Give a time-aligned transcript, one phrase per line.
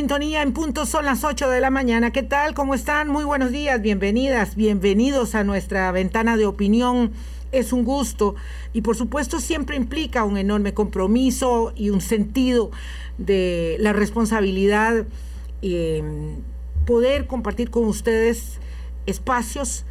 [0.00, 2.10] sintonía en punto, son las 8 de la mañana.
[2.10, 2.54] ¿Qué tal?
[2.54, 3.08] ¿Cómo están?
[3.08, 7.12] Muy buenos días, bienvenidas, bienvenidos a nuestra ventana de opinión.
[7.52, 8.34] Es un gusto
[8.72, 12.70] y por supuesto siempre implica un enorme compromiso y un sentido
[13.18, 15.04] de la responsabilidad
[15.60, 16.02] eh,
[16.86, 18.58] poder compartir con ustedes
[19.04, 19.84] espacios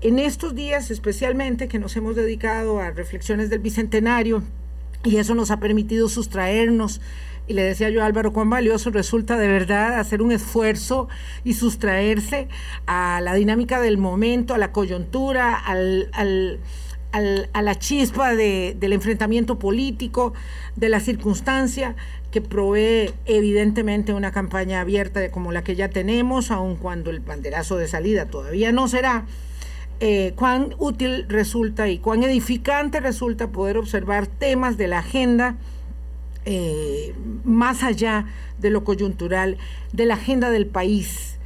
[0.00, 4.42] en estos días especialmente que nos hemos dedicado a reflexiones del Bicentenario
[5.04, 7.02] y eso nos ha permitido sustraernos
[7.48, 11.08] y le decía yo a Álvaro, cuán valioso resulta de verdad hacer un esfuerzo
[11.44, 12.48] y sustraerse
[12.86, 16.10] a la dinámica del momento, a la coyuntura, al,
[17.10, 20.34] a la chispa del enfrentamiento político,
[20.76, 21.96] de la circunstancia
[22.30, 27.78] que provee evidentemente una campaña abierta como la que ya tenemos, aun cuando el banderazo
[27.78, 29.24] de salida todavía no será.
[30.00, 35.56] Eh, cuán útil resulta y cuán edificante resulta poder observar temas de la agenda
[36.44, 38.26] eh, más allá
[38.58, 39.58] de lo coyuntural,
[39.92, 41.38] de la agenda del país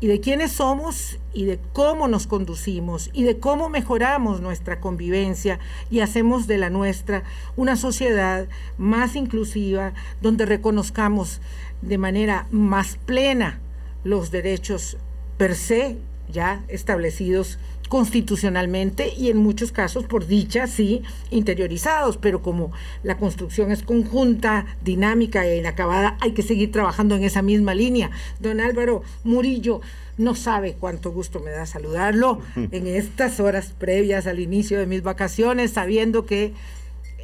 [0.00, 5.58] y de quiénes somos y de cómo nos conducimos y de cómo mejoramos nuestra convivencia
[5.90, 7.24] y hacemos de la nuestra
[7.56, 11.40] una sociedad más inclusiva, donde reconozcamos
[11.80, 13.60] de manera más plena
[14.04, 14.98] los derechos
[15.38, 15.96] per se
[16.30, 23.70] ya establecidos constitucionalmente y en muchos casos, por dicha, sí, interiorizados, pero como la construcción
[23.70, 28.10] es conjunta, dinámica e inacabada, hay que seguir trabajando en esa misma línea.
[28.40, 29.80] Don Álvaro Murillo,
[30.18, 35.02] no sabe cuánto gusto me da saludarlo en estas horas previas al inicio de mis
[35.02, 36.54] vacaciones, sabiendo que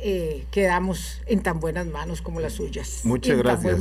[0.05, 3.03] eh, quedamos en tan buenas manos como las suyas.
[3.05, 3.78] Muchas gracias.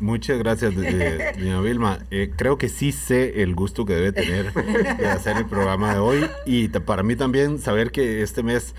[0.00, 1.98] Muchas gracias, doña Vilma.
[2.12, 5.98] Eh, creo que sí sé el gusto que debe tener de hacer el programa de
[5.98, 8.74] hoy y para mí también saber que este mes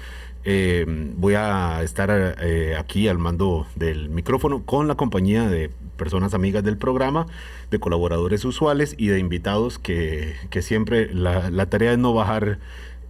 [0.46, 2.38] eh, voy a estar
[2.80, 7.28] aquí al mando del micrófono con la compañía de personas amigas del programa,
[7.72, 12.60] de colaboradores usuales y de invitados que, que siempre la, la, tarea es no bajar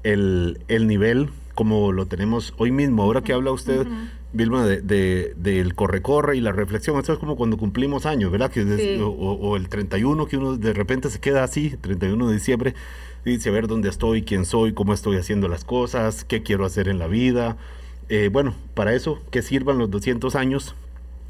[0.03, 3.01] el, el nivel como lo tenemos hoy mismo.
[3.03, 3.87] Ahora que habla usted,
[4.33, 8.51] Vilma, de, del corre-corre y la reflexión, esto es como cuando cumplimos años, ¿verdad?
[8.51, 12.75] Que o, el 31, que uno de repente se queda así, 31 de diciembre,
[13.23, 16.65] y dice a ver dónde estoy, quién soy, cómo estoy haciendo las cosas, qué quiero
[16.65, 17.57] hacer en la vida.
[18.09, 20.75] Eh, bueno, para eso, que sirvan los 200 años,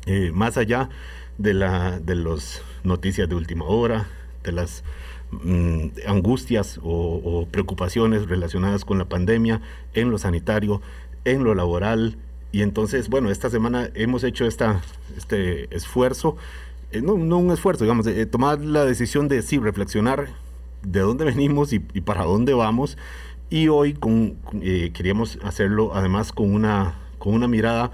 [0.08, 0.90] eh, más allá
[1.38, 4.08] de, la, de las noticias de última hora,
[4.44, 4.84] de las
[5.32, 9.62] Mm, angustias o, preocupaciones relacionadas con la pandemia
[9.94, 10.82] en lo sanitario,
[11.26, 12.18] en lo laboral.
[12.52, 14.82] Y entonces, bueno, esta semana hemos hecho esta,
[15.18, 16.38] este esfuerzo,
[16.92, 20.30] eh, no, un esfuerzo, digamos, de, tomar la decisión de sí, reflexionar
[20.84, 22.98] de dónde venimos y, para dónde vamos.
[23.50, 27.92] Y hoy con, eh, queríamos hacerlo además con una, con una mirada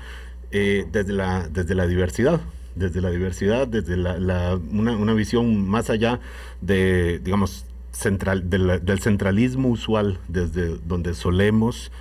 [0.51, 2.41] eh, desde, la, desde la diversidad
[2.75, 6.19] desde la diversidad, desde la, una, visión más allá
[6.61, 11.91] de, digamos, central, del centralismo usual, desde donde solemos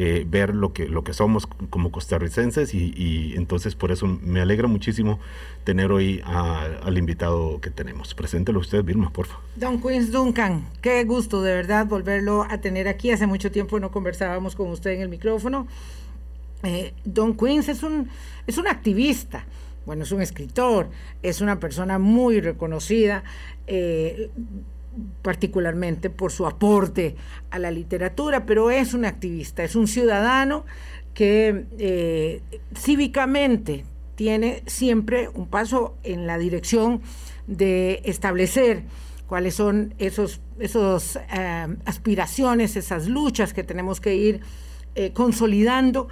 [0.00, 4.68] eh, ver lo que, lo que somos como costarricenses y, entonces por eso me alegra
[4.68, 5.18] muchísimo
[5.64, 8.14] tener hoy al invitado que tenemos.
[8.14, 9.42] Preséntelo usted, Vilma, por favor.
[9.56, 13.10] Don Queens Duncan, qué gusto de verdad volverlo a tener aquí.
[13.10, 15.66] Hace mucho tiempo no conversábamos con usted en el micrófono.
[16.62, 18.08] Eh, Don Queens es un,
[18.46, 19.46] es un activista
[19.88, 20.90] bueno, es un escritor,
[21.22, 23.24] es una persona muy reconocida,
[23.66, 24.28] eh,
[25.22, 27.16] particularmente por su aporte
[27.50, 30.66] a la literatura, pero es un activista, es un ciudadano
[31.14, 32.42] que eh,
[32.76, 37.00] cívicamente tiene siempre un paso en la dirección
[37.46, 38.82] de establecer
[39.26, 44.40] cuáles son esos, esos eh, aspiraciones, esas luchas que tenemos que ir
[45.14, 46.08] consolidando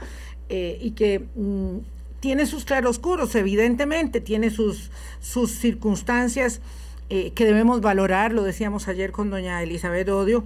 [0.48, 1.78] y que mm,
[2.26, 6.60] tiene sus claroscuros, evidentemente, tiene sus, sus circunstancias
[7.09, 10.42] eh, que debemos valorar, lo decíamos ayer con doña Elizabeth Odio,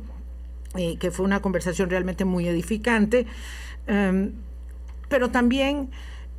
[0.74, 3.24] eh, que fue una conversación realmente muy edificante,
[3.86, 4.32] em,
[5.08, 5.88] pero también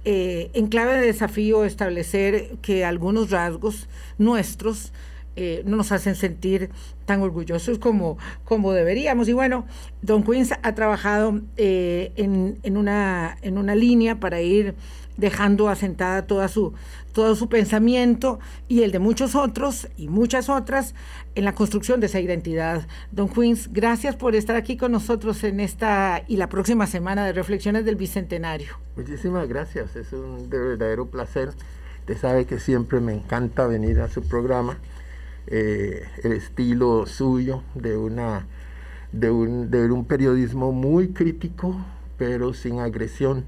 [0.06, 4.94] eh, en clave de desafío establecer que algunos rasgos nuestros
[5.66, 6.70] no nos hacen sentir
[7.06, 9.28] tan orgullosos como, como deberíamos.
[9.28, 9.66] Y bueno,
[10.04, 14.76] Don Queens ha trabajado en, en, una, en una línea para ir
[15.22, 16.74] dejando asentada toda su,
[17.14, 20.94] todo su pensamiento y el de muchos otros y muchas otras
[21.36, 22.88] en la construcción de esa identidad.
[23.12, 27.32] Don Queens, gracias por estar aquí con nosotros en esta y la próxima semana de
[27.32, 28.74] Reflexiones del Bicentenario.
[28.98, 31.52] Muchísimas gracias, es un verdadero placer.
[32.00, 34.80] Usted sabe que siempre me encanta venir a su programa.
[35.48, 38.48] Eh, el estilo suyo de una
[39.12, 41.76] de un, de un periodismo muy crítico
[42.18, 43.46] pero sin agresión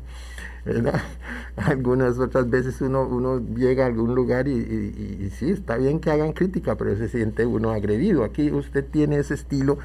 [0.65, 1.01] ¿verdad?
[1.55, 6.11] Algunas otras veces uno, uno llega a algún lugar y, y, sí, está bien que
[6.11, 8.23] hagan crítica, pero se siente uno agredido.
[8.23, 9.77] Aquí usted tiene ese estilo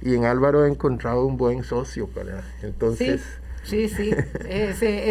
[0.00, 3.22] y en Álvaro he encontrado un buen socio para entonces
[3.62, 4.10] sí,
[4.48, 5.10] ese,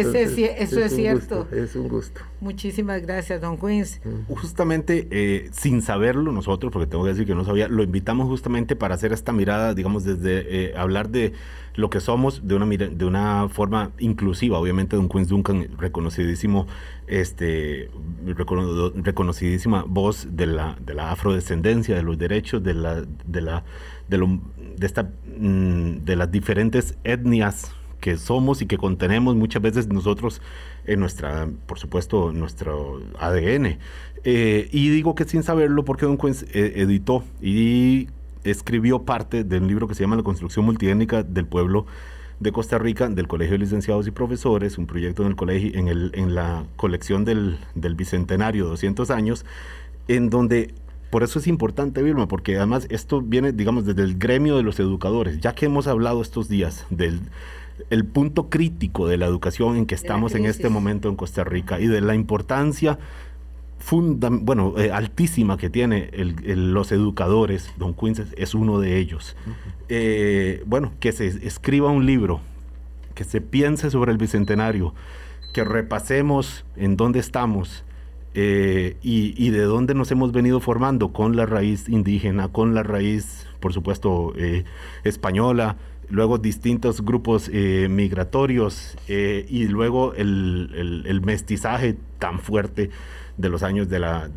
[0.62, 1.48] eso es, cierto.
[1.52, 2.20] es un gusto.
[2.40, 4.00] Muchísimas gracias, don Queens.
[4.28, 8.76] Justamente, eh, sin saberlo nosotros, porque tengo que decir que no sabía, lo invitamos justamente
[8.76, 11.32] para hacer esta mirada, digamos, desde eh, hablar de
[11.74, 16.66] lo que somos de una, de una forma inclusiva, obviamente, don Queens Duncan, reconocidísimo,
[17.06, 17.90] este,
[18.24, 23.64] reconocidísima voz de la, de la afrodescendencia, de los derechos, de la, de la,
[24.08, 24.40] de, lo,
[24.76, 27.72] de esta, mm, de las diferentes etnias
[28.02, 30.42] que somos y que contenemos muchas veces nosotros
[30.86, 33.78] en nuestra, por supuesto, nuestro ADN.
[34.24, 38.08] Eh, y digo que sin saberlo porque Don Quens eh, editó y
[38.42, 41.86] escribió parte del libro que se llama La construcción multiétnica del pueblo
[42.40, 45.86] de Costa Rica, del Colegio de Licenciados y Profesores, un proyecto en el colegio, en,
[45.86, 49.46] el, en la colección del, del Bicentenario, 200 años,
[50.08, 50.74] en donde
[51.10, 54.80] por eso es importante, Vilma, porque además esto viene, digamos, desde el gremio de los
[54.80, 57.20] educadores, ya que hemos hablado estos días del
[57.90, 61.80] el punto crítico de la educación en que estamos en este momento en Costa Rica
[61.80, 62.98] y de la importancia
[63.90, 69.36] bueno, eh, altísima que tiene los educadores, don Quinces es uno de ellos.
[69.88, 72.40] Eh, bueno, que se escriba un libro,
[73.14, 74.94] que se piense sobre el Bicentenario,
[75.52, 77.84] que repasemos en dónde estamos
[78.34, 82.82] eh, y, y, de dónde nos hemos venido formando con la raíz indígena, con la
[82.82, 84.32] raíz, por supuesto,
[85.04, 85.76] española,
[86.08, 92.90] luego distintos grupos eh, migratorios eh, y luego el, mestizaje tan fuerte
[93.36, 94.28] de los años de la,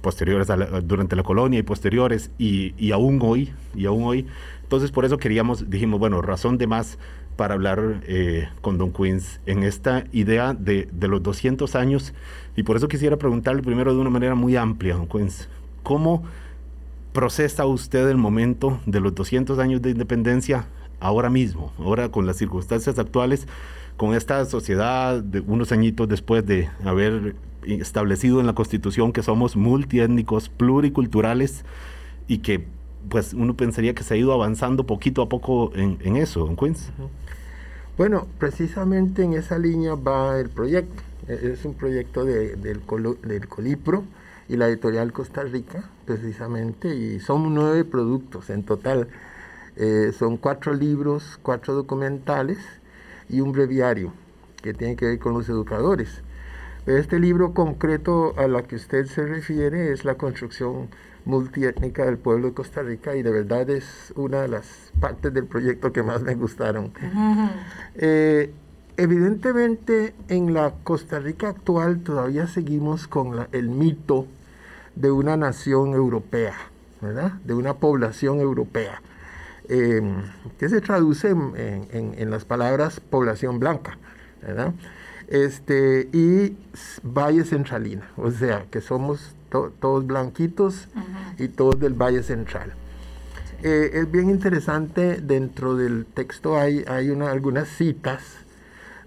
[0.00, 0.48] posteriores
[0.84, 4.26] durante la colonia y posteriores y, aún hoy y aún hoy.
[4.62, 6.98] Entonces por eso queríamos dijimos bueno razón de más
[7.36, 12.12] para hablar eh, con Don Queens en esta idea de, de, los 200 años.
[12.54, 15.48] Y por eso quisiera preguntarle primero de una manera muy amplia Don Queens
[15.82, 16.22] cómo
[17.12, 20.66] procesa usted el momento de los 200 años de independencia
[21.00, 23.46] ahora mismo, ahora con las circunstancias actuales,
[23.96, 29.56] con esta sociedad de unos añitos después de haber establecido en la Constitución que somos
[29.56, 31.64] multiétnicos, pluriculturales
[32.28, 32.64] y que
[33.08, 36.90] pues uno pensaría que se ha ido avanzando poquito a poco en, eso, en Queens.
[37.96, 41.02] Bueno, precisamente en esa línea va el proyecto.
[41.28, 44.04] E, es un proyecto del, del Colipro
[44.48, 49.08] y la editorial Costa Rica, precisamente, y son nueve productos en total
[49.82, 52.58] eh, son cuatro libros, cuatro documentales
[53.30, 54.12] y un breviario
[54.62, 56.20] que tiene que ver con los educadores.
[56.84, 60.90] Este libro concreto a la que usted se refiere es la construcción
[61.24, 65.46] multiétnica del pueblo de Costa Rica y de verdad es una de las partes del
[65.46, 66.92] proyecto que más me gustaron.
[67.94, 68.52] Eh,
[68.98, 74.26] evidentemente en la Costa Rica actual todavía seguimos con el mito
[74.94, 76.56] de una nación europea,
[77.00, 77.32] ¿verdad?
[77.46, 79.00] De una población europea.
[79.72, 80.24] Em,
[80.58, 83.98] que se traduce en, las palabras población blanca,
[84.42, 84.74] ¿verdad?
[85.28, 86.56] Este, y
[87.04, 90.88] Valle Centralina, o sea, que somos todos blanquitos
[91.38, 92.72] y todos del Valle Central.
[93.62, 98.22] Eh, es bien interesante, dentro del texto hay, hay una, algunas citas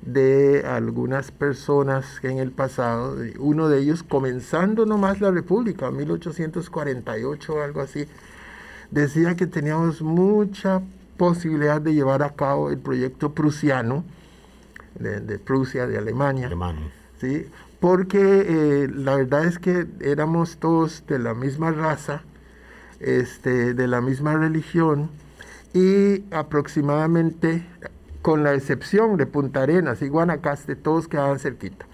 [0.02, 7.62] de algunas personas en el pasado, uno de ellos comenzando nomás la República, 1848 o
[7.62, 8.08] algo así,
[8.94, 10.82] decía que teníamos mucha
[11.18, 14.04] posibilidad de llevar a cabo el proyecto prusiano,
[15.00, 16.50] de, Prusia, de Alemania.
[17.20, 17.48] ¿sí?
[17.80, 22.22] Porque eh, la verdad es que éramos todos de la misma raza,
[23.00, 25.10] este, de la misma religión,
[25.74, 27.66] y aproximadamente,
[28.22, 31.88] con la excepción de Punta Arenas y Guanacaste, todos quedaban cerquita.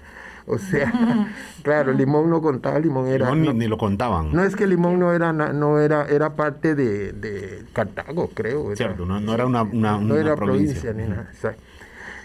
[0.50, 0.92] O sea,
[1.64, 3.34] claro, Limón no contaba, Limón era...
[3.36, 4.34] ni, lo contaban.
[4.34, 8.76] No es que Limón no era, no era, era parte de, Cartago, creo.
[8.76, 10.92] Cierto, no, era una, no era provincia.
[10.92, 11.30] ni nada.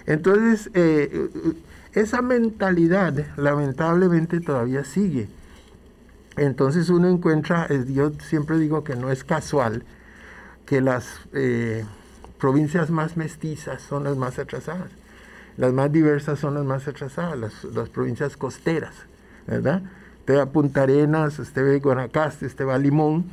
[0.07, 1.29] Entonces, eh,
[1.93, 5.29] esa mentalidad lamentablemente todavía sigue.
[6.37, 9.85] Entonces uno encuentra, yo siempre digo que no es casual
[10.67, 11.85] que las eh,
[12.39, 14.91] provincias más mestizas son las más atrasadas.
[15.57, 18.95] Las más diversas son las más atrasadas, las, provincias costeras,
[19.47, 19.83] ¿verdad?
[20.21, 23.25] Usted va a Punta Arenas, usted ve Guanacaste, usted va a Limón,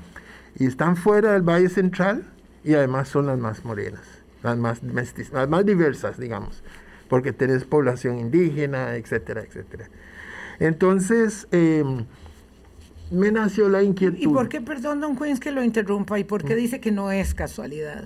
[0.57, 2.23] y están fuera del Valle Central
[2.63, 4.03] y además son las más morenas,
[4.43, 6.63] las más mestizas, las más diversas, digamos,
[7.09, 9.87] porque tenés población indígena, etcétera, etcétera.
[10.59, 12.05] Entonces, em,
[13.09, 14.19] me nació la inquietud.
[14.19, 16.19] ¿Y por qué, perdón, don Queens, que lo interrumpa?
[16.19, 16.57] ¿Y por qué mm.
[16.57, 18.05] dice que no es casualidad?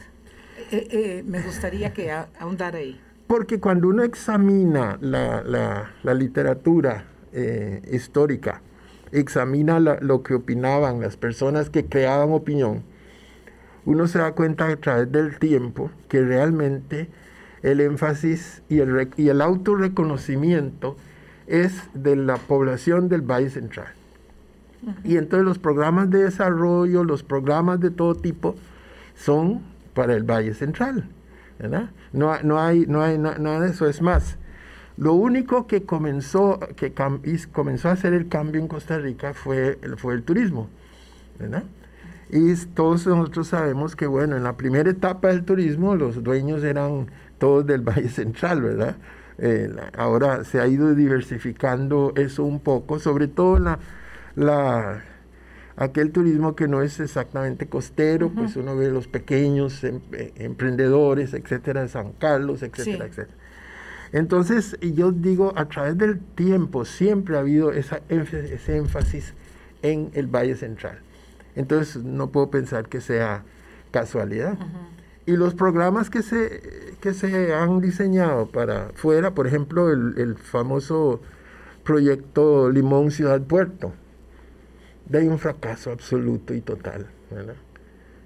[0.71, 2.99] Eh, eh, me gustaría que ahondara ahí.
[3.27, 8.61] Porque cuando uno examina la, literatura eh, histórica,
[9.11, 12.83] examina lo que opinaban las personas que creaban opinión,
[13.85, 17.07] uno se da cuenta a través del tiempo que realmente
[17.61, 20.97] el énfasis y el, y el autorreconocimiento
[21.47, 23.87] es de la población del Valle Central.
[25.03, 28.55] Y entonces los programas de desarrollo, los programas de todo tipo,
[29.15, 29.61] son
[29.93, 31.09] para el Valle Central.
[31.59, 31.89] No,
[32.43, 33.87] no, hay, no hay nada de eso.
[33.87, 34.37] Es más,
[34.97, 36.93] lo único que comenzó, que
[37.51, 40.69] comenzó a hacer el cambio en Costa Rica fue, fue el turismo.
[42.29, 47.07] Y todos nosotros sabemos que, bueno, en la primera etapa del turismo los dueños eran
[47.37, 48.95] todos del Valle Central, ¿verdad?
[49.37, 55.03] Eh, ahora se ha ido diversificando eso un poco, sobre todo la,
[55.77, 61.33] aquel turismo que no es exactamente costero, pues uno ve los pequeños em, eh, emprendedores,
[61.33, 63.37] etcétera, de San Carlos, etcétera, etcétera.
[64.11, 69.33] Entonces, yo digo, a través del tiempo siempre ha habido esa, ese énfasis
[69.81, 70.99] en el Valle Central.
[71.55, 73.43] Entonces, no puedo pensar que sea
[73.91, 74.57] casualidad.
[75.25, 81.21] Y los programas que se, que se han diseñado para fuera, por ejemplo, el, famoso
[81.83, 83.93] proyecto Limón Ciudad Puerto,
[85.05, 87.07] de un fracaso absoluto y total.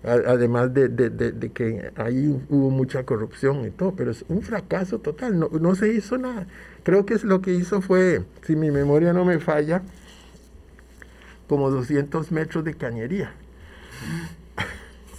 [0.03, 5.49] Además de, que ahí hubo mucha corrupción y todo, pero es un fracaso total, no,
[5.59, 6.47] no se hizo nada.
[6.83, 9.81] Creo que es lo que hizo fue, si mi memoria no me falla,
[11.47, 13.33] como 200 metros de cañería.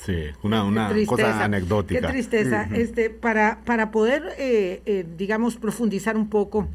[0.04, 2.00] Sí, una, una cosa anecdótica.
[2.00, 2.66] Qué tristeza.
[2.72, 6.68] este, para, para poder, eh, eh, digamos, profundizar un poco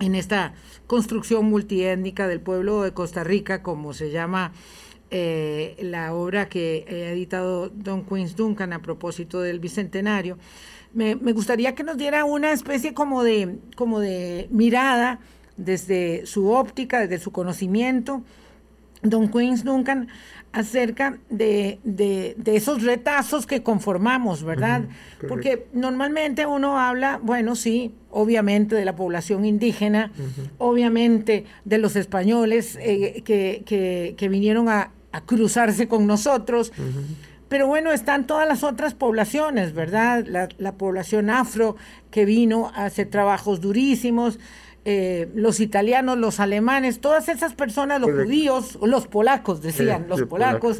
[0.00, 0.54] en esta
[0.86, 4.52] construcción multiétnica del pueblo de Costa Rica, como se llama
[5.10, 10.38] eh, la obra que ha editado Don Queens Duncan a propósito del Bicentenario,
[10.94, 15.20] me, gustaría que nos diera una especie como de, como de mirada
[15.56, 18.22] desde su óptica, desde su conocimiento,
[19.02, 20.08] Don Queens Duncan,
[20.52, 24.84] acerca de, de, esos retazos que conformamos, ¿verdad?
[25.28, 30.10] Porque normalmente uno habla, bueno, sí, obviamente de la población indígena,
[30.56, 36.72] obviamente de los españoles eh, que, que, vinieron a, a, cruzarse con nosotros.
[37.48, 40.24] Pero bueno, están todas las otras poblaciones, ¿verdad?
[40.26, 41.76] La, la población afro
[42.10, 44.38] que vino a hacer trabajos durísimos,
[44.90, 50.78] eh, los italianos, los alemanes, todas esas personas, los judíos, los polacos, decían, los polacos,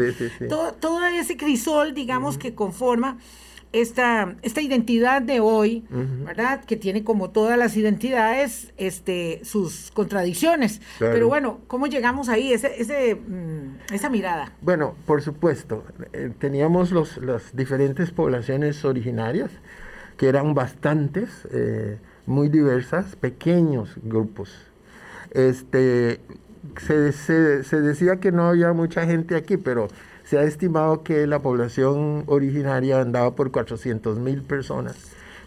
[0.49, 3.19] todo, ese crisol, digamos, que conforma
[3.75, 5.85] esta, esta identidad de hoy,
[6.25, 6.65] ¿verdad?
[6.65, 10.81] Que tiene como todas las identidades este, sus contradicciones.
[10.99, 14.55] Pero bueno, ¿cómo llegamos ahí, ese, ese, mm, esa mirada?
[14.63, 15.85] Bueno, por supuesto,
[16.15, 19.51] eh, teníamos los, las diferentes poblaciones originarias,
[20.17, 21.47] que eran bastantes.
[21.53, 24.55] Eh, muy diversas, pequeños grupos.
[25.31, 26.21] Este,
[26.77, 29.89] se, se, decía que no había mucha gente aquí, pero
[30.25, 34.97] se ha estimado que la población originaria andaba por 400 mil personas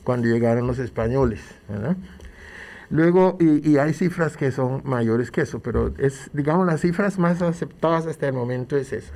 [0.03, 1.41] cuando llegaron los españoles.
[2.89, 7.19] Luego, y, y, hay cifras que son mayores que eso, pero es, digamos, las cifras
[7.19, 9.13] más aceptadas hasta el momento es esa.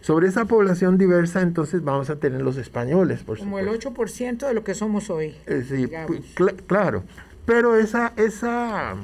[0.00, 4.54] Sobre esa población diversa, entonces vamos a tener los españoles, por Como el 8% de
[4.54, 5.34] lo que somos hoy.
[5.46, 5.90] Eh, sí,
[6.66, 7.04] claro.
[7.44, 8.94] Pero esa, esa,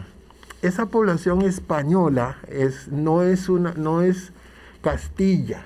[0.63, 4.33] esa población española es, no, es una, no es
[4.81, 5.65] Castilla,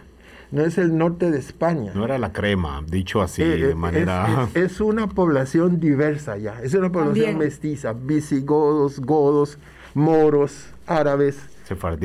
[0.50, 1.92] no es el norte de España.
[1.94, 4.48] No era la crema, dicho así eh, de eh, manera...
[4.54, 9.58] Es, una población diversa ya, es una población mestiza, visigodos, godos,
[9.94, 11.38] moros, árabes,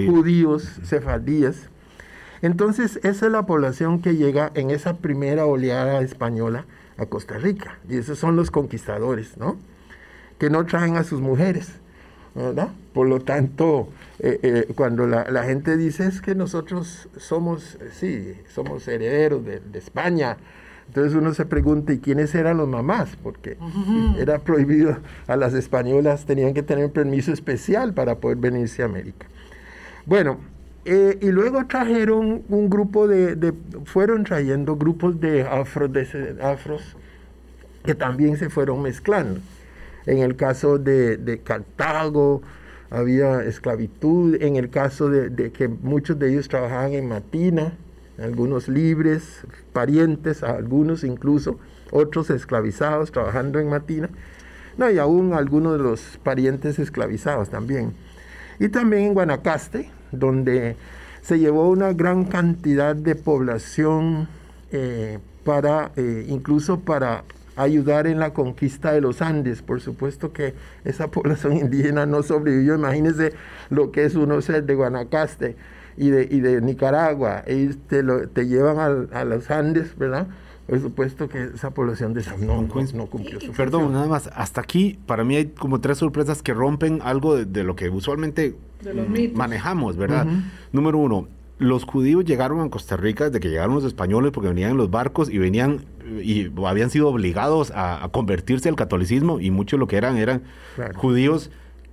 [0.08, 1.70] judíos, sefardíes.
[2.42, 6.66] Entonces, esa es la población que llega en esa primera oleada española
[6.98, 7.78] a Costa Rica.
[7.90, 9.58] Y esos son los conquistadores, ¿no?
[10.38, 11.72] Que no traen a sus mujeres,
[12.34, 12.70] ¿verdad?
[12.94, 13.90] Por lo tanto,
[14.20, 20.38] eh, eh, cuando la, gente dice es que nosotros somos, sí, somos herederos de, España,
[20.88, 23.16] entonces uno se pregunta, ¿y quiénes eran los mamás?
[23.22, 23.58] Porque
[24.20, 28.86] era prohibido, a las españolas tenían que tener un permiso especial para poder venirse a
[28.86, 29.26] América.
[30.06, 30.38] Bueno,
[30.86, 33.54] eh, y luego trajeron un grupo de,
[33.86, 36.96] fueron trayendo grupos de, afro, de afros
[37.84, 39.40] que también se fueron mezclando.
[40.06, 42.44] En el caso de, Cartago
[42.92, 47.74] había esclavitud, en el caso de, que muchos de ellos trabajaban en Matina,
[48.20, 49.42] algunos libres,
[49.74, 51.60] parientes, algunos incluso,
[51.92, 54.10] otros esclavizados trabajando en Matina,
[54.78, 57.94] no, y aún algunos de los parientes esclavizados también.
[58.60, 60.76] Y también en Guanacaste, donde
[61.22, 64.28] se llevó una gran cantidad de población
[64.72, 67.24] eh, para, eh, incluso para
[67.56, 69.62] ayudar en la conquista de los Andes.
[69.62, 70.54] Por supuesto que
[70.84, 72.76] esa población indígena no sobrevivió.
[72.76, 73.34] Imagínense
[73.70, 75.56] lo que es uno ser de Guanacaste
[75.98, 77.44] y de, y Nicaragua.
[77.48, 80.28] Ellos te, te llevan a los Andes, ¿verdad?
[80.68, 84.62] Por supuesto que esa población de San no, no, cumplió su Perdón, nada más, hasta
[84.62, 88.56] aquí para mí hay como tres sorpresas que rompen algo de, lo que usualmente
[89.36, 90.26] manejamos, ¿verdad?
[90.72, 91.28] Número uno,
[91.60, 94.90] los judíos llegaron a Costa Rica desde que llegaron los españoles porque venían en los
[94.90, 95.86] barcos y venían
[96.22, 100.44] y habían sido obligados a, convertirse al catolicismo y muchos lo que eran eran
[100.96, 101.52] judíos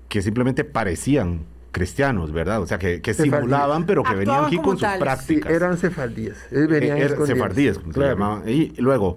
[0.09, 2.63] que simplemente parecían cristianos, ¿verdad?
[2.63, 5.51] O sea, que, simulaban, pero que venían aquí con sus prácticas.
[5.51, 6.37] eran sefardíes.
[6.51, 8.49] venían er, sefardíes, como se llamaban.
[8.49, 9.17] Y luego,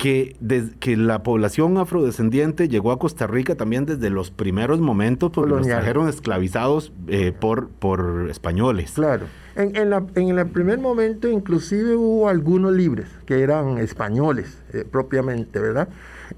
[0.00, 0.36] que,
[0.80, 5.66] que la población afrodescendiente llegó a Costa Rica también desde los primeros momentos porque los
[5.66, 8.92] trajeron esclavizados eh, por, por españoles.
[8.92, 9.26] Claro.
[9.56, 14.86] En, en, la, en, el primer momento inclusive hubo algunos libres que eran españoles eh,
[14.90, 15.88] propiamente, ¿verdad?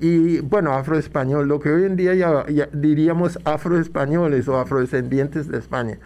[0.00, 5.98] Y bueno, afroespañol, lo que hoy en día ya, diríamos afroespañoles o afrodescendientes de España.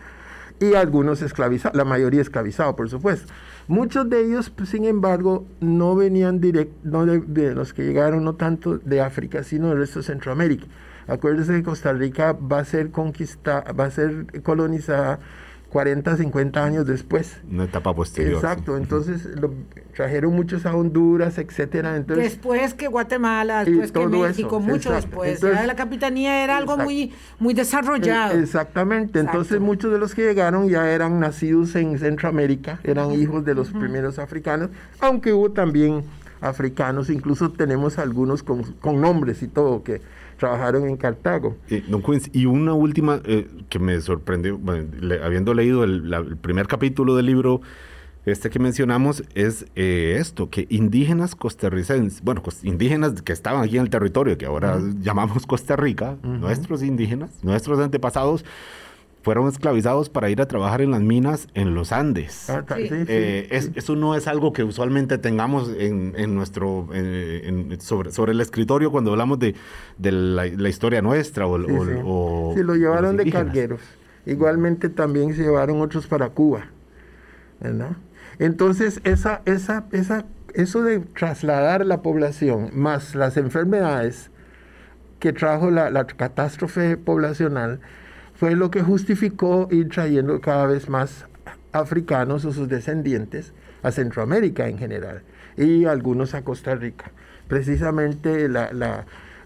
[0.59, 3.33] Y algunos esclavizados, la mayoría esclavizados, por supuesto.
[3.69, 8.37] Muchos de ellos, pues, sin embargo, no venían directo, no de, los que llegaron no
[8.37, 10.67] tanto de África, sino del resto de Centroamérica.
[11.09, 15.21] Acuérdense que Costa Rica va a ser conquistada, va a ser colonizada
[15.77, 17.37] 40, 50 años después.
[17.51, 18.37] Una etapa posterior.
[18.37, 19.53] Exacto, entonces lo,
[19.95, 21.97] trajeron muchos a Honduras, etcétera.
[21.97, 25.43] Entonces, después que Guatemala, después que México, mucho después.
[25.43, 28.39] la capitanía era algo muy, muy desarrollado.
[28.39, 33.45] E, exactamente, entonces muchos de los que llegaron ya eran nacidos en Centroamérica, eran hijos
[33.45, 36.05] de los primeros africanos, aunque hubo también
[36.41, 40.01] africanos, incluso tenemos algunos con, con nombres y todo que
[40.37, 41.57] trabajaron en Cartago.
[41.89, 42.03] don
[42.33, 44.61] y una última eh, que me sorprendió,
[45.23, 47.61] habiendo leído el, primer capítulo del libro,
[48.25, 53.83] este que mencionamos es eh, esto, que indígenas costarricenses, bueno, indígenas que estaban aquí en
[53.83, 58.45] el territorio, que ahora llamamos Costa Rica, nuestros indígenas, nuestros antepasados,
[59.27, 62.49] fueron esclavizados para ir a trabajar en las minas en los Andes.
[62.49, 66.89] Ah, eh, eso no es algo que usualmente tengamos en, nuestro
[67.81, 69.57] sobre, sobre, el escritorio cuando hablamos de,
[69.99, 71.59] la, historia nuestra o,
[72.05, 72.63] o, sí.
[72.63, 73.81] lo llevaron de cargueros.
[74.27, 76.67] Igualmente también se llevaron otros para Cuba.
[78.39, 84.31] Entonces, esa, esa, esa, eso de trasladar la población más las enfermedades
[85.19, 87.81] que trajo la, la catástrofe poblacional,
[88.39, 91.27] fue lo que justificó ir trayendo cada vez más
[91.73, 95.23] africanos o sus descendientes a Centroamérica en general
[95.57, 97.11] y algunos a Costa Rica.
[97.49, 98.49] Precisamente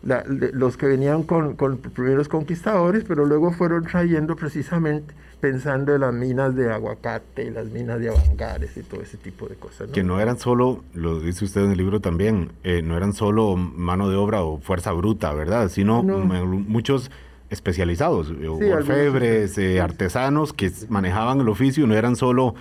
[0.03, 6.13] los que venían con, con primeros conquistadores, pero luego fueron trayendo precisamente pensando en las
[6.13, 9.91] minas de aguacate y las minas de avangares y todo ese tipo de cosas.
[9.91, 13.57] Que no eran solo, lo dice usted en el libro también, eh, no eran solo
[13.57, 15.69] mano de obra o fuerza bruta, ¿verdad?
[15.69, 17.11] Sino muchos
[17.51, 22.55] especializados, eh, orfebres, eh, artesanos que manejaban el oficio, no eran solo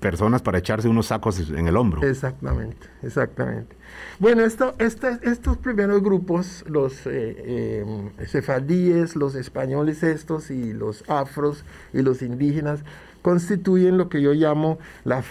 [0.00, 2.02] personas para echarse unos sacos en el hombro.
[2.02, 3.76] Exactamente, exactamente.
[4.18, 7.84] Bueno, esto, estos primeros grupos, los eh,
[8.26, 12.80] sefardíes, los españoles estos y los afros y los indígenas,
[13.20, 15.22] constituyen lo que yo llamo la,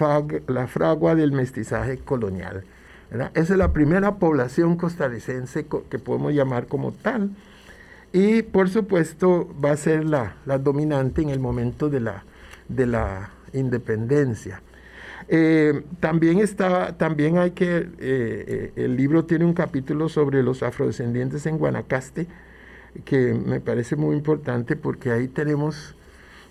[0.48, 2.64] la fragua del mestizaje colonial.
[3.34, 7.32] Esa es la primera población costarricense que podemos llamar como tal
[8.14, 12.24] y por supuesto va a ser la, dominante en el momento de la,
[12.68, 14.62] de la independencia.
[15.30, 20.62] Eh, también está, también hay que, eh, eh, el libro tiene un capítulo sobre los
[20.62, 22.28] afrodescendientes en Guanacaste,
[23.06, 25.96] que me parece muy importante porque ahí tenemos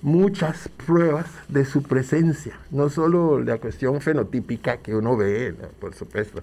[0.01, 6.41] muchas pruebas de su presencia, no solo la cuestión fenotípica que uno ve, por supuesto,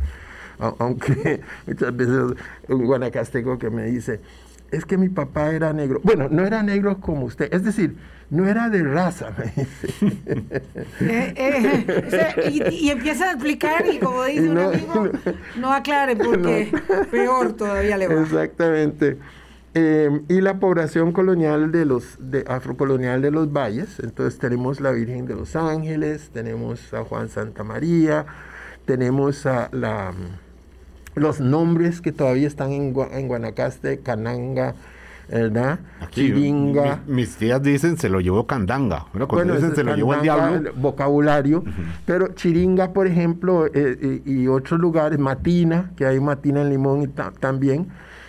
[0.59, 2.35] aunque muchas veces
[2.67, 4.19] un guanacasteco que me dice,
[4.71, 5.99] es que mi papá era negro.
[6.03, 7.95] Bueno, no era negro como usted, es decir,
[8.29, 9.87] no era de raza, me dice.
[10.99, 15.09] Eh, eh, y, empieza a explicar y como dice un amigo,
[15.57, 16.71] no, aclare porque
[17.11, 18.21] peor todavía le va.
[18.21, 19.17] Exactamente.
[19.73, 24.91] Eh, y la población colonial de los, de afrocolonial de los valles, entonces tenemos la
[24.91, 28.25] Virgen de los Ángeles, tenemos a Juan Santa María,
[28.85, 30.13] tenemos a la
[31.17, 34.75] los nombres que todavía están en, Guanacaste, Cananga,
[35.29, 35.79] ¿verdad?
[36.11, 37.01] Chiringa.
[37.05, 39.07] mis tías dicen se lo llevó Candanga.
[39.13, 40.71] Bueno, dicen se lo llevó el diablo.
[40.75, 41.63] vocabulario.
[42.05, 47.01] Pero Chiringa, por ejemplo, eh, eh, y otros lugares, Matina, que hay Matina en Limón
[47.03, 47.87] y también,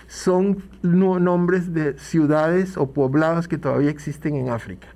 [0.09, 4.89] son nombres de ciudades o poblados que todavía existen en África.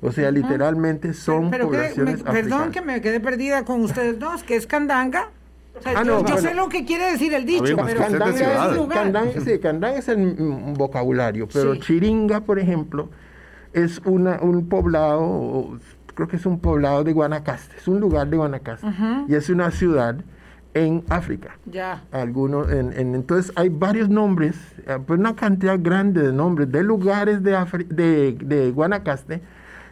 [0.00, 4.66] O sea, literalmente son poblaciones Perdón que me quedé perdida con ustedes dos, que es
[4.66, 5.30] Candanga.
[5.84, 9.94] Ah, no, yo, sé lo que quiere decir el dicho, pero Candán, es, sí, Candán
[9.94, 10.34] es el
[10.76, 13.08] vocabulario, pero Chiringa, por ejemplo,
[13.72, 15.78] es una, un poblado,
[16.14, 18.86] creo que es un poblado de Guanacaste, es un lugar de Guanacaste,
[19.28, 20.16] y es una ciudad
[20.74, 21.58] en África.
[21.66, 22.04] Ya.
[22.12, 27.42] Algunos, en, entonces hay varios nombres, eh, pues una cantidad grande de nombres de lugares
[27.42, 27.56] de,
[27.88, 29.40] de, de Guanacaste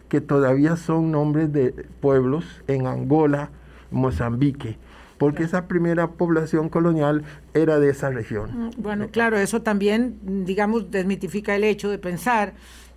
[0.09, 3.51] que todavía son nombres de pueblos en Angola,
[3.91, 4.79] Mozambique
[5.19, 7.25] porque esa primera población colonial
[7.55, 8.51] era de esa región.
[8.53, 12.55] Mm, bueno, claro, eso también, digamos, desmitifica el hecho de pensar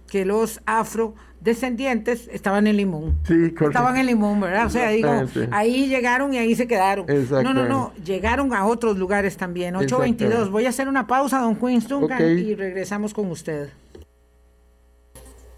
[0.10, 3.16] que los afrodescendientes estaban en Limón.
[3.24, 4.66] Sí, Estaban en Limón, ¿verdad?
[4.66, 5.12] O sea, digo,
[5.52, 7.06] ahí llegaron y ahí se quedaron.
[7.30, 9.76] No, no, no, llegaron a otros lugares también.
[9.76, 10.50] 822.
[10.50, 11.82] Voy a hacer una pausa, don Queen
[12.40, 13.70] y regresamos con usted.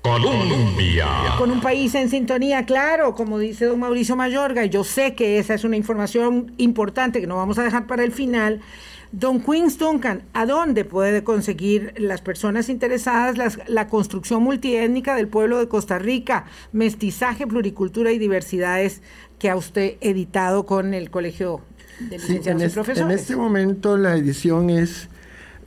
[0.02, 1.08] Colombia.
[1.38, 5.38] Con un país en sintonía, claro, como dice don Mauricio Mayorga, y yo sé que
[5.38, 8.62] esa es una información importante que no vamos a dejar para el final.
[9.12, 15.60] Don Queens Duncan, ¿a dónde puede conseguir las personas interesadas la construcción multiétnica del pueblo
[15.60, 19.02] de Costa Rica, mestizaje, pluricultura y diversidades
[19.38, 21.62] que ha usted editado con el Colegio
[22.00, 23.12] de Licenciados y Profesores?
[23.12, 25.10] En este momento la edición es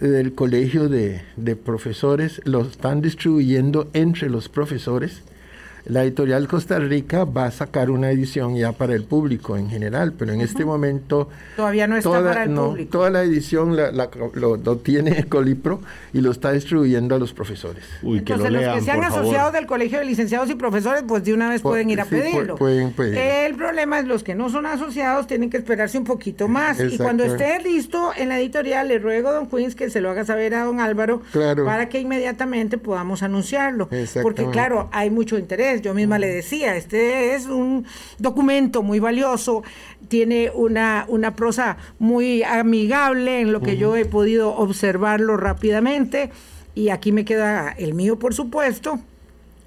[0.01, 5.23] del Colegio de, de Profesores, lo están distribuyendo entre los profesores
[5.87, 10.15] la editorial Costa Rica va a sacar una edición ya para el público en general,
[10.19, 11.29] pero en este momento...
[11.57, 12.91] Todavía no está toda, para el público.
[12.91, 15.81] Toda la edición lo, tiene Colipro
[16.13, 17.85] y lo está distribuyendo a los profesores.
[18.03, 21.51] Uy, Entonces, los que sean asociados del Colegio de Licenciados y Profesores, pues de una
[21.51, 22.57] vez pueden ir a pedirlo.
[22.67, 26.81] El problema es los que no son asociados tienen que esperarse un poquito más.
[26.81, 30.11] Y cuando esté listo en la editorial, le ruego a don Queens que se lo
[30.11, 31.21] haga saber a don Álvaro
[31.65, 33.89] para que inmediatamente podamos anunciarlo.
[34.23, 37.87] Porque claro, hay mucho interés yo misma le decía, este es un
[38.19, 39.63] documento muy valioso,
[40.09, 46.31] tiene una, una prosa muy amigable en lo que yo he podido observarlo rápidamente.
[46.75, 48.99] Y aquí me queda el mío, por supuesto,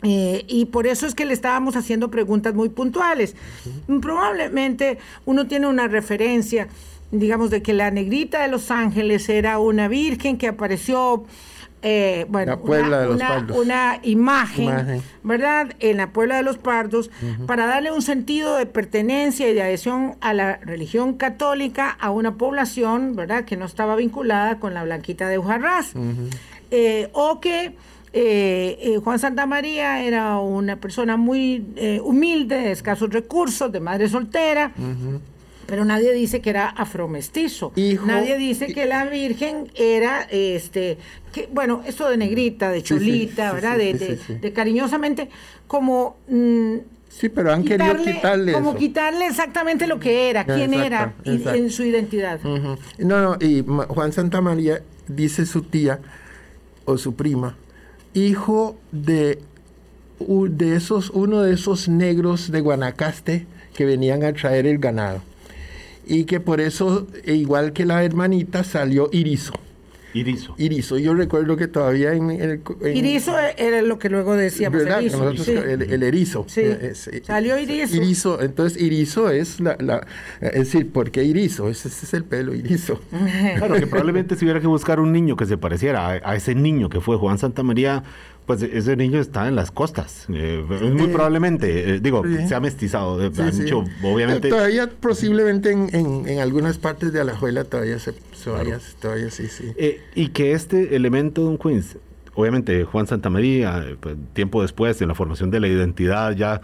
[0.03, 3.35] eh, y por eso es que le estábamos haciendo preguntas muy puntuales.
[4.01, 6.67] Probablemente uno tiene una referencia,
[7.11, 11.25] digamos, de que la negrita de Los Ángeles era una virgen que apareció
[11.89, 12.59] eh, bueno,
[13.55, 15.69] una, imagen, ¿verdad?
[15.79, 17.09] En la Puebla de los Pardos,
[17.45, 22.35] para darle un sentido de pertenencia y de adhesión a la religión católica a una
[22.35, 23.45] población, ¿verdad?
[23.45, 25.93] Que no estaba vinculada con la Blanquita de Ujarrás.
[26.71, 27.77] Eh, o que
[28.11, 31.65] eh, Juan Santa María era una persona muy
[32.03, 34.73] humilde, de escasos recursos, de madre soltera
[35.67, 37.73] pero nadie dice que era afromestizo.
[38.05, 40.97] nadie dice que la Virgen era, este,
[41.31, 43.77] que, bueno, esto de negrita, de chulita, ¿verdad?
[43.77, 45.29] de, cariñosamente,
[45.67, 46.17] como...
[46.29, 46.77] Mm,
[47.09, 51.83] sí, pero han querido quitarle Como quitarle exactamente lo que era, quién era en su
[51.83, 52.39] identidad.
[52.97, 55.99] No, no, y Juan Santa María dice su tía
[56.85, 57.57] o su prima,
[58.13, 59.39] hijo de,
[60.19, 65.21] de esos, uno de esos negros de Guanacaste que venían a traer el ganado
[66.07, 69.53] y que por eso, e igual que la hermanita, salió Irizo.
[70.13, 70.55] Irizo.
[70.57, 70.97] Irizo.
[70.97, 72.61] Yo recuerdo que todavía en, el...
[72.95, 74.83] Irizo era lo que luego decíamos.
[74.83, 75.01] ¿verdad?
[75.01, 76.45] el, erizo.
[76.47, 76.61] Sí.
[76.63, 76.93] Eh,
[77.23, 77.95] Salió Irizo.
[77.97, 78.41] Irizo.
[78.41, 80.07] Entonces, Irizo es la, la...
[80.41, 81.69] Es decir, ¿por qué Irizo?
[81.69, 82.99] Ese, es el pelo, Irizo.
[83.57, 86.55] claro, que probablemente si hubiera que buscar un niño que se pareciera a, a ese
[86.55, 88.03] niño que fue Juan Santa María
[88.47, 93.21] pues ese niño está en las costas, eh, muy probablemente, eh, digo, se ha mestizado,
[93.21, 93.29] eh,
[94.01, 94.47] obviamente.
[94.47, 98.13] Todavía posiblemente en, en, algunas partes de Alajuela todavía se,
[98.45, 99.73] todavía, todavía sí, sí.
[100.15, 101.97] y que este elemento de un Queens,
[102.35, 106.61] obviamente Juan Santamaría, pues, tiempo después, en la formación de la identidad ya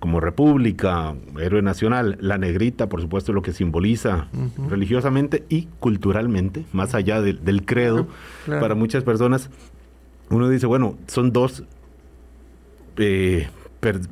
[0.00, 4.28] como república, héroe nacional, la negrita, por supuesto, lo que simboliza
[4.70, 8.08] religiosamente y culturalmente, más allá del credo,
[8.46, 9.50] para muchas personas
[10.30, 11.64] uno dice, bueno, son dos
[12.96, 13.48] eh,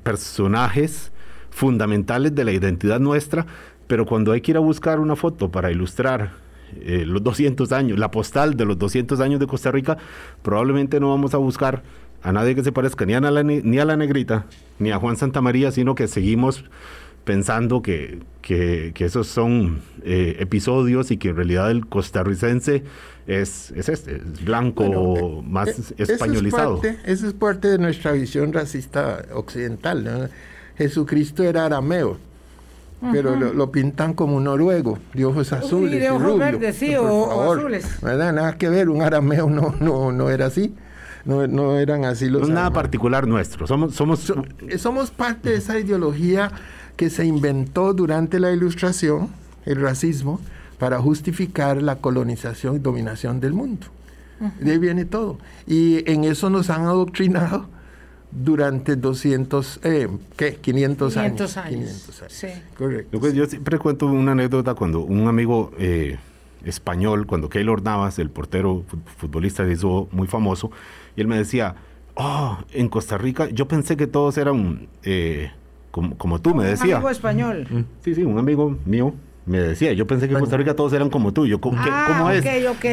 [0.02, 1.12] personajes
[1.50, 3.46] fundamentales de la identidad nuestra,
[3.86, 6.32] pero cuando hay que ir a buscar una foto para ilustrar
[6.80, 9.98] eh, los 200 años, la postal de los 200 años de Costa Rica,
[10.42, 11.82] probablemente no vamos a buscar
[12.22, 14.46] a nadie que se parezca ni a la, ni a la negrita,
[14.78, 16.64] ni a Juan Santa María, sino que seguimos
[17.24, 22.84] pensando que, que, esos son eh, episodios y que en realidad el costarricense
[23.26, 26.80] es, es este, es blanco, eh, más eh, españolizado.
[27.04, 30.30] Eso es, parte, de nuestra visión racista occidental.
[30.76, 32.18] Jesucristo era arameo.
[33.10, 36.00] Pero lo, pintan como un noruego, de ojos azules.
[36.00, 38.00] de ojos verdes, sí, o, azules.
[38.00, 38.32] ¿verdad?
[38.32, 40.72] Nada que ver, un arameo no, no, no era así.
[41.24, 42.48] No, no, eran así los.
[42.48, 43.66] No nada particular nuestro.
[43.66, 44.32] Somos, somos...
[44.78, 46.52] somos parte de esa ideología
[46.96, 49.30] que se inventó durante la Ilustración
[49.64, 50.40] el racismo
[50.78, 53.86] para justificar la colonización y dominación del mundo.
[54.58, 55.38] De ahí viene todo.
[55.68, 57.68] Y en eso nos han adoctrinado
[58.32, 60.56] durante 200, eh, ¿qué?
[60.56, 61.70] 500, 500 años.
[61.70, 62.32] 500 años.
[62.32, 62.48] Sí.
[62.76, 63.20] Correcto.
[63.20, 66.18] Pues yo siempre cuento una anécdota cuando un amigo eh,
[66.64, 68.84] español, cuando Keylor Navas, el portero
[69.18, 70.70] futbolista, hizo muy famoso,
[71.14, 71.76] y él me decía,
[72.14, 75.52] oh, en Costa Rica yo pensé que todos eran eh,
[75.92, 76.86] como, tú, me decía.
[76.86, 77.86] Un amigo español.
[78.00, 81.10] Sí, sí, un amigo mío me decía, yo pensé que en Costa Rica todos eran
[81.10, 81.46] como tú.
[81.46, 82.44] Yo, ¿cómo, ah, es?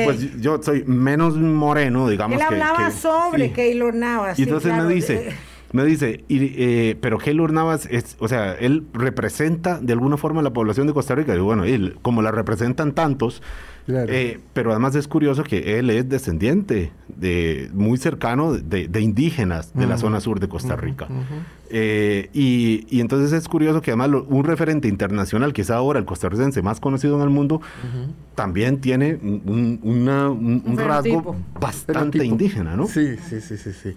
[0.05, 2.39] Pues yo soy menos moreno, digamos.
[2.39, 4.39] Él hablaba sobre Keylor Navas.
[4.39, 5.31] Y entonces me dice,
[5.71, 10.41] me dice, y, eh, pero Keylor Navas, es, o sea, él representa de alguna forma
[10.41, 11.35] la población de Costa Rica.
[11.35, 13.43] Y bueno, él, como la representan tantos,
[13.89, 19.87] eh, pero además es curioso que él es descendiente de muy cercano de, indígenas de
[19.87, 21.07] la zona sur de Costa Rica.
[21.71, 26.79] Eh, y, entonces es curioso que además un referente internacional, quizá ahora el costarricense más
[26.79, 27.61] conocido en el mundo,
[28.35, 32.87] también tiene un, rasgo bastante indígena, ¿no?
[32.87, 33.71] Sí, sí, sí, sí.
[33.73, 33.95] sí.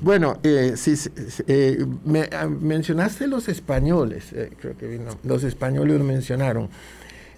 [0.00, 0.74] Bueno, eh,
[1.48, 5.98] eh me, ah, mencionaste los españoles, creo que los españoles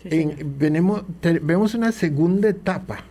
[0.05, 1.07] lo mencionaron
[1.43, 3.05] vemos una segunda etapa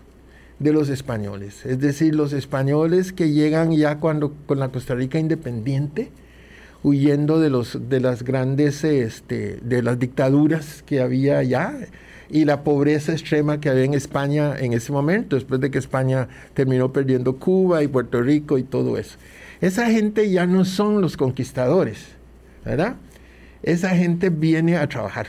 [0.60, 5.18] de los españoles, es decir, los españoles que llegan ya cuando con la Costa Rica
[5.18, 6.12] independiente,
[6.84, 11.74] huyendo de los de las grandes este, de las dictaduras que había allá
[12.30, 16.28] y la pobreza extrema que había en España en ese momento, después de que España
[16.54, 19.18] terminó perdiendo Cuba y Puerto Rico y todo eso.
[19.62, 22.06] Esa gente ya no son los conquistadores,
[22.64, 22.96] ¿verdad?
[23.64, 25.28] Esa gente viene a trabajar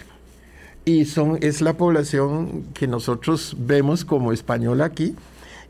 [0.84, 5.14] y son, es la población que nosotros vemos como española aquí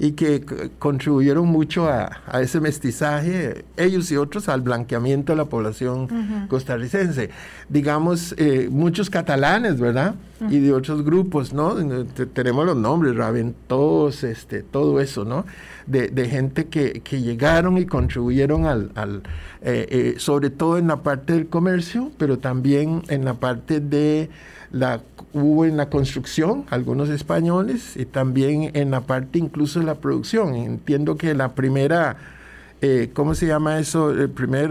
[0.03, 0.43] y que
[0.79, 7.29] contribuyeron mucho a, ese mestizaje, ellos y otros, al blanqueamiento de la población costarricense.
[7.69, 10.15] Digamos, eh, muchos catalanes, ¿verdad?
[10.49, 11.75] Y de otros grupos, ¿no?
[12.33, 15.45] tenemos los nombres, Raventos, este, todo eso, ¿no?
[15.87, 19.23] De, gente que, llegaron y contribuyeron al,
[19.61, 24.31] eh, eh, sobre todo en la parte del comercio, pero también en la parte de
[24.73, 25.01] la
[25.33, 30.55] hubo en la construcción algunos españoles y también en la parte incluso de la producción.
[30.55, 32.17] Entiendo que la primera,
[32.81, 34.11] eh, ¿cómo se llama eso?
[34.11, 34.71] El primer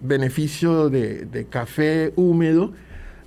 [0.00, 2.72] beneficio de, café húmedo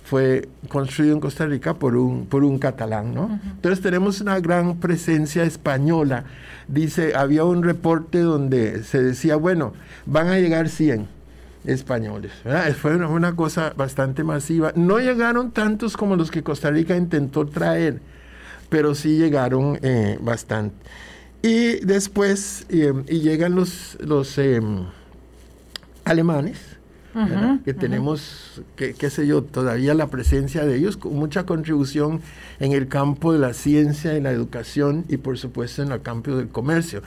[0.04, 3.40] fue construido en Costa Rica por un, por un catalán, ¿no?
[3.42, 6.24] Entonces tenemos una gran presencia española.
[6.68, 9.72] Dice, había un reporte donde se decía, bueno,
[10.06, 11.13] van a llegar 100
[11.64, 12.32] españoles.
[12.80, 14.72] Fue una, cosa bastante masiva.
[14.76, 18.00] No llegaron tantos como los que Costa Rica intentó traer,
[18.68, 20.76] pero sí llegaron eh, bastante.
[21.42, 24.86] Y después eh, y llegan los, los em,
[26.04, 26.58] alemanes,
[27.64, 32.20] que tenemos, que, qué sé yo, todavía la presencia de ellos, con mucha contribución
[32.58, 36.34] en el campo de la ciencia y la educación y por supuesto en el campo
[36.34, 37.02] del comercio.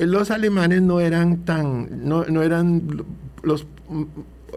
[0.00, 3.04] Eh, los alemanes no eran tan, no, no eran
[3.42, 3.66] los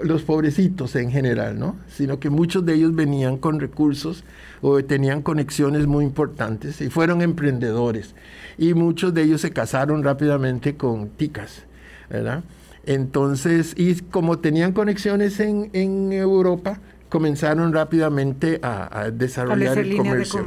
[0.02, 1.76] los pobrecitos en general, ¿no?
[1.88, 4.24] Sino que muchos de ellos venían con recursos
[4.62, 8.16] o tenían conexiones muy importantes y fueron emprendedores.
[8.58, 11.64] Y muchos de ellos se casaron rápidamente con ticas,
[12.10, 12.44] ¿verdad?
[12.86, 16.80] Entonces, y como tenían conexiones en, Europa,
[17.10, 20.46] comenzaron rápidamente a, desarrollar el comercio.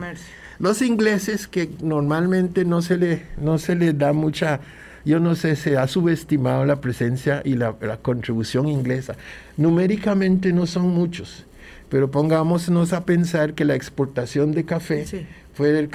[0.58, 4.60] Los ingleses, que normalmente no se, le, no se les da mucha
[5.06, 9.14] yo no sé, se ha subestimado la presencia y la, contribución inglesa.
[9.56, 11.46] Numéricamente no son muchos,
[11.88, 15.06] pero pongámonos a pensar que la exportación de café
[15.54, 15.88] fue del,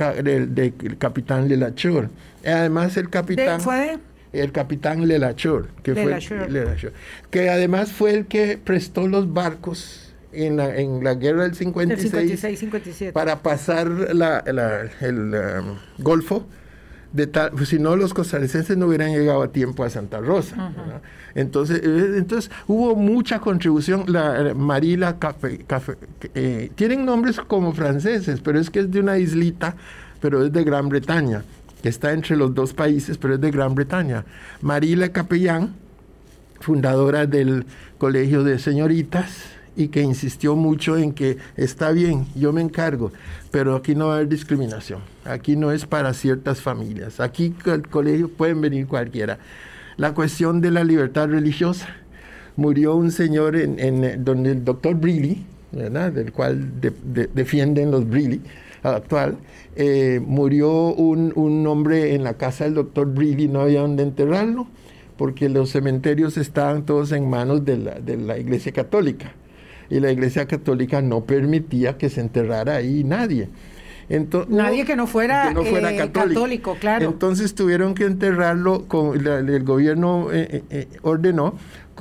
[0.97, 2.09] capitán Lelachor.
[2.45, 3.59] Además, el capitán...
[3.59, 3.99] ¿Fue?
[4.31, 6.17] El capitán Lelachor, que fue
[7.29, 12.59] que además fue el que prestó los barcos en la, en la guerra del 56,
[12.59, 13.11] 57.
[13.11, 13.87] para pasar
[15.01, 16.47] el um, Golfo
[17.13, 20.71] pues, si no los costarricenses no hubieran llegado a tiempo a Santa Rosa.
[21.35, 24.05] Entonces, eh, entonces hubo mucha contribución.
[24.07, 25.65] La, Marila Café,
[26.35, 29.75] eh, tienen nombres como franceses, pero es que es de una islita,
[30.19, 31.43] pero es de Gran Bretaña,
[31.81, 34.25] que está entre los dos países, pero es de Gran Bretaña.
[34.61, 35.73] Marila Capellán,
[36.59, 37.65] fundadora del
[37.97, 43.11] Colegio de Señoritas, y que insistió mucho en que está bien, yo me encargo,
[43.51, 47.87] pero aquí no va a haber discriminación, aquí no es para ciertas familias, aquí al
[47.87, 49.39] colegio pueden venir cualquiera.
[49.97, 51.87] La cuestión de la libertad religiosa,
[52.55, 56.69] murió un señor en, donde el doctor Briley, del cual
[57.33, 58.41] defienden los Briley
[58.83, 59.37] actual,
[59.75, 64.67] eh, murió un, un, hombre en la casa del doctor Briley, no había donde enterrarlo,
[65.17, 69.33] porque los cementerios estaban todos en manos de la, de la Iglesia Católica.
[69.91, 73.49] Y la Iglesia Católica no permitía que se enterrara ahí nadie.
[74.49, 76.75] Nadie que no fuera, eh, católico.
[76.79, 77.09] claro.
[77.09, 81.55] Entonces tuvieron que enterrarlo, con el gobierno eh, eh, ordenó,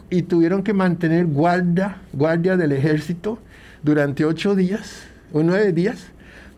[0.09, 3.39] y tuvieron que mantener guardia, guardia del ejército
[3.83, 6.07] durante ocho días o nueve días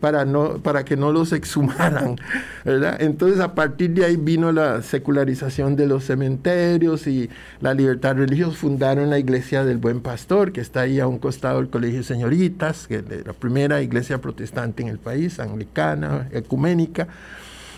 [0.03, 2.17] para, no, para que no los exhumaran,
[2.65, 3.01] ¿verdad?
[3.01, 8.57] Entonces a partir de ahí vino la secularización de los cementerios y la libertad religiosa.
[8.57, 12.89] Fundaron la iglesia del Buen Pastor, que está ahí a un costado del Colegio Señoritas,
[12.89, 17.07] que es la primera iglesia protestante en el país, anglicana, ecuménica.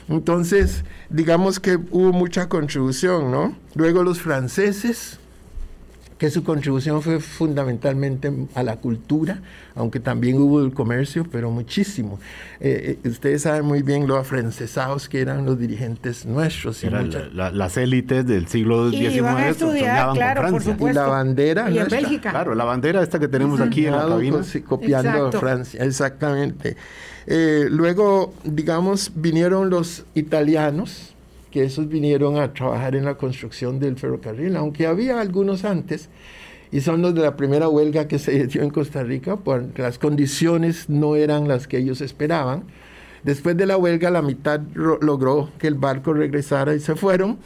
[0.09, 3.55] Entonces, digamos que hubo mucha contribución, ¿no?
[3.75, 5.19] Luego los franceses
[6.19, 9.41] que su contribución fue fundamentalmente a la cultura,
[9.75, 12.21] aunque también hubo el comercio, pero muchísimo.
[12.61, 16.85] Eh, eh, ustedes saben muy bien lo afrancesados que eran los dirigentes nuestros.
[16.85, 16.91] Y
[17.33, 20.91] las élites del siglo XIX y claro, Por supuesto.
[20.91, 21.71] Y la bandera.
[21.71, 22.31] Y en Bélgica.
[22.31, 24.41] Claro, la bandera esta que tenemos aquí en la cabina.
[24.67, 26.77] Copiando a Francia, exactamente.
[27.27, 31.14] Eh, luego, digamos, vinieron los italianos,
[31.55, 36.09] que esos vinieron a trabajar en la construcción del ferrocarril, aunque había algunos antes,
[36.73, 40.01] y son los de la primera huelga que se dio en Costa Rica, porque las
[40.01, 42.65] condiciones no eran las que ellos esperaban.
[43.23, 47.39] Después de la huelga, la mitad logró que el barco regresara y se fueron,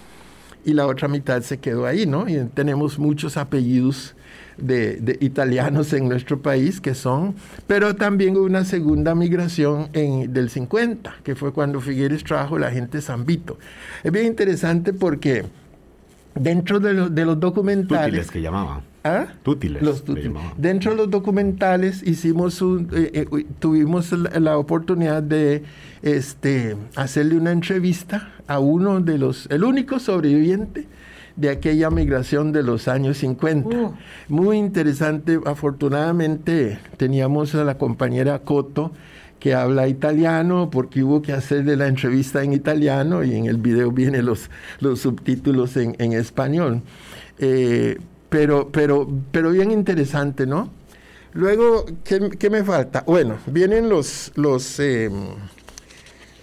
[0.65, 2.31] y la otra mitad se quedó ahí, ¿no?
[2.31, 4.17] Y tenemos muchos apellidos
[4.59, 7.35] de, italianos en nuestro país que son,
[7.67, 12.71] pero también hubo una segunda migración en, del 50, que fue cuando Figueres trajo la
[12.71, 13.59] gente Zambito.
[14.03, 15.45] Es bien interesante porque
[16.35, 18.07] dentro de, de los documentales...
[18.07, 18.81] Tútiles que llamaban.
[19.05, 19.27] ¿Ah?
[19.43, 19.83] Tútiles.
[19.83, 20.33] Los tútiles.
[20.57, 25.63] Dentro de los documentales hicimos un, eh, eh, tuvimos la, la, oportunidad de
[26.03, 30.87] este, hacerle una entrevista a uno de los, el único sobreviviente
[31.39, 33.69] de aquella migración de los años 50.
[33.69, 33.95] Uh.
[34.29, 38.93] Muy interesante, afortunadamente teníamos a la compañera Coto
[39.39, 43.93] que habla italiano porque hubo que hacerle la entrevista en italiano y en el video
[43.93, 46.83] vienen los, los subtítulos en, español.
[47.39, 47.99] Eh,
[48.29, 50.71] pero, pero, pero bien interesante, ¿no?
[51.35, 53.05] Luego, ¿qué, me falta?
[53.07, 55.13] Bueno, vienen los, los em,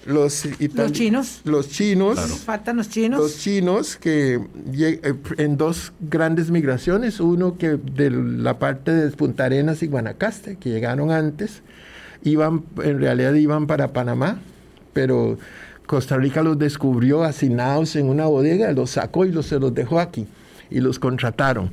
[0.06, 1.42] los, los chinos.
[1.44, 2.20] Los chinos.
[2.46, 3.20] Faltan los chinos.
[3.20, 4.40] Los chinos que
[4.74, 10.58] eh, en dos grandes migraciones, uno que de la parte de Punta Arenas y Guanacaste,
[10.58, 11.62] que llegaron antes,
[12.24, 14.40] iban, en realidad iban para Panamá,
[14.94, 15.38] pero
[15.86, 20.00] Costa Rica los descubrió hacinados en una bodega, los sacó y los, se los dejó
[20.00, 20.28] aquí
[20.70, 21.72] y los contrataron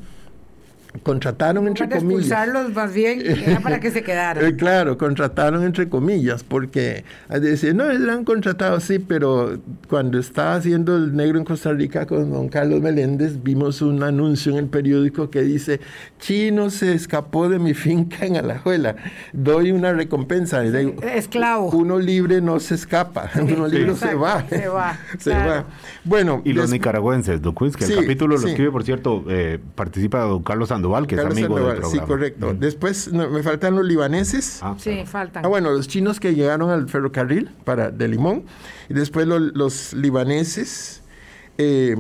[1.03, 2.23] contrataron entre para comillas.
[2.27, 4.43] expulsarlos más bien, era para que se quedaran.
[4.53, 10.97] Eh, claro, contrataron entre comillas, porque decir, no, eran contratados, sí, pero cuando estaba haciendo
[10.97, 15.31] el negro en Costa Rica con don Carlos Meléndez, vimos un anuncio en el periódico
[15.31, 15.81] que dice,
[16.19, 18.97] Chino se escapó de mi finca en Alajuela,
[19.33, 20.65] doy una recompensa.
[20.65, 21.71] Esclavo.
[21.71, 24.47] Uno libre no se escapa, uno libre se va.
[24.49, 24.99] Se va.
[25.19, 25.65] se va.
[26.05, 26.43] Bueno.
[26.45, 30.73] Y los nicaragüenses, don que el capítulo lo escribe, por cierto, eh, participa don Carlos
[30.83, 31.89] Sandoval, que es amigo del programa.
[31.91, 32.55] Sí, correcto.
[32.55, 34.59] Después me faltan los libaneses.
[34.63, 35.45] Ah, sí, faltan.
[35.45, 38.45] Ah, bueno, los chinos que llegaron al ferrocarril para, de Limón.
[38.89, 41.03] Y después los libaneses.
[41.59, 41.95] Eh,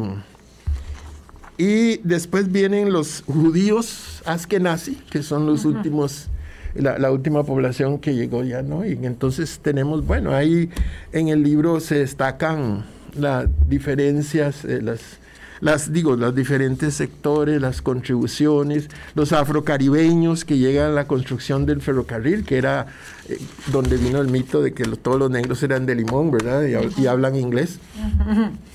[1.59, 6.29] y después vienen los judíos askenazi, que son los últimos,
[6.75, 8.85] la, última población que llegó ya, ¿no?
[8.85, 10.71] Y entonces tenemos, bueno, ahí
[11.13, 15.22] en el libro se destacan las diferencias, eh, las
[15.63, 21.81] las, digo, los diferentes sectores, las contribuciones, los afrocaribeños que llegan a la construcción del
[21.81, 22.89] ferrocarril, que era
[23.29, 26.65] eh, donde vino el mito de que todos los negros eran de limón, ¿verdad?
[26.99, 27.79] Y, hablan inglés.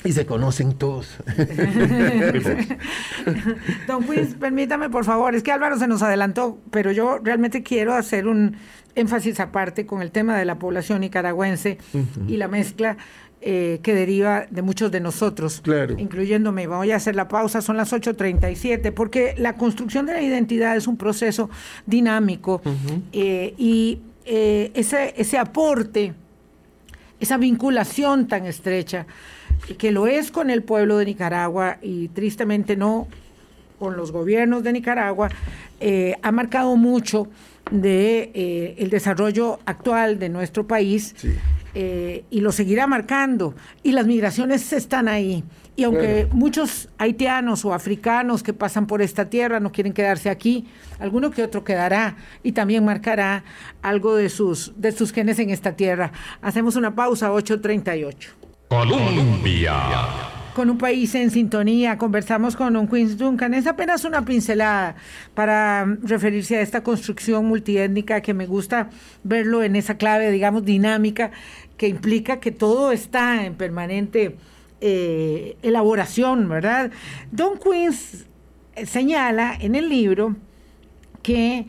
[0.06, 1.10] Y se conocen todos.
[3.88, 7.96] Don Quiz, permítame, por favor, es que Álvaro se nos adelantó, pero yo realmente quiero
[7.96, 8.56] hacer un
[8.96, 11.80] énfasis aparte con el tema de la población nicaragüense
[12.28, 12.96] y la mezcla
[13.40, 15.62] eh, que deriva de muchos de nosotros,
[16.00, 16.66] incluyéndome.
[16.66, 20.88] Voy a hacer la pausa, son las 8.37, porque la construcción de la identidad es
[20.88, 21.48] un proceso
[21.86, 22.64] dinámico
[23.14, 26.16] eh, y eh, ese, ese aporte,
[27.20, 29.06] esa vinculación tan estrecha,
[29.78, 33.08] que lo es con el pueblo de Nicaragua y tristemente no
[33.78, 35.30] con los gobiernos de Nicaragua,
[36.24, 37.28] ha marcado mucho
[37.72, 41.16] de el desarrollo actual de nuestro país
[41.80, 43.54] eh, y lo seguirá marcando.
[43.84, 45.44] Y las migraciones están ahí.
[45.76, 50.66] Y aunque muchos haitianos o africanos que pasan por esta tierra no quieren quedarse aquí,
[50.98, 53.44] alguno que otro quedará y también marcará
[53.84, 56.12] algo de sus, de sus genes en esta tierra.
[56.42, 58.16] Hacemos una pausa, 8.38.
[58.70, 60.37] Colombia.
[60.58, 62.00] Con un país en sintonía.
[62.00, 63.54] Conversamos con Don Queens Duncan.
[63.54, 64.96] Es apenas una pincelada
[65.36, 68.90] para referirse a esta construcción multiétnica que me gusta
[69.24, 71.30] verlo en esa clave, digamos, dinámica,
[71.78, 74.36] que implica que todo está en permanente
[74.82, 76.90] eh, elaboración, ¿verdad?
[77.32, 78.26] Don Queens
[78.84, 80.38] señala en el libro
[81.22, 81.68] que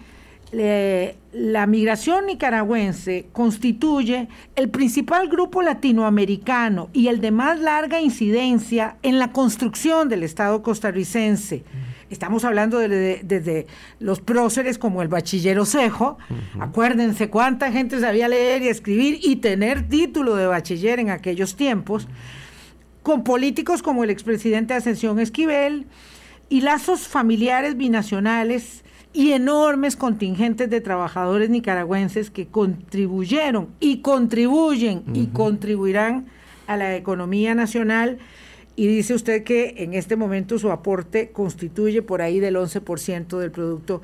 [1.39, 4.27] la migración nicaragüense constituye
[4.57, 10.65] el principal grupo latinoamericano y el de más larga incidencia en la construcción del Estado
[10.65, 11.63] costarricense.
[12.11, 13.67] Estamos hablando desde de,
[14.01, 16.19] los próceres como el bachiller Osejo.
[16.59, 22.09] Acuérdense cuánta gente sabía leer y escribir y tener título de bachiller en aquellos tiempos.
[23.05, 25.87] Con políticos como el expresidente Ascensión Esquivel
[26.49, 28.83] y lazos familiares binacionales
[29.13, 36.27] y enormes contingentes de trabajadores nicaragüenses que contribuyeron y contribuyen y contribuirán
[36.67, 38.19] a la economía nacional.
[38.77, 43.51] Y dice usted que en este momento su aporte constituye por ahí del 11% del
[43.51, 44.03] Producto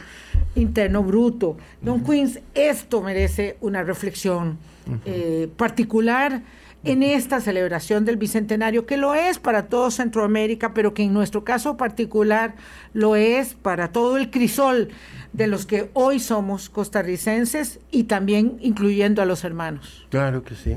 [0.57, 1.57] Interno Bruto.
[1.81, 4.59] Don Queens, esto merece una reflexión
[5.05, 6.43] eh, particular
[6.85, 11.45] en esta celebración del Bicentenario, que lo es para todo Centroamérica, pero que en nuestro
[11.45, 12.55] caso particular
[12.93, 14.91] lo es para todo el crisol
[15.33, 20.07] de los que hoy somos costarricenses y también incluyendo a los hermanos.
[20.11, 20.77] Claro que sí.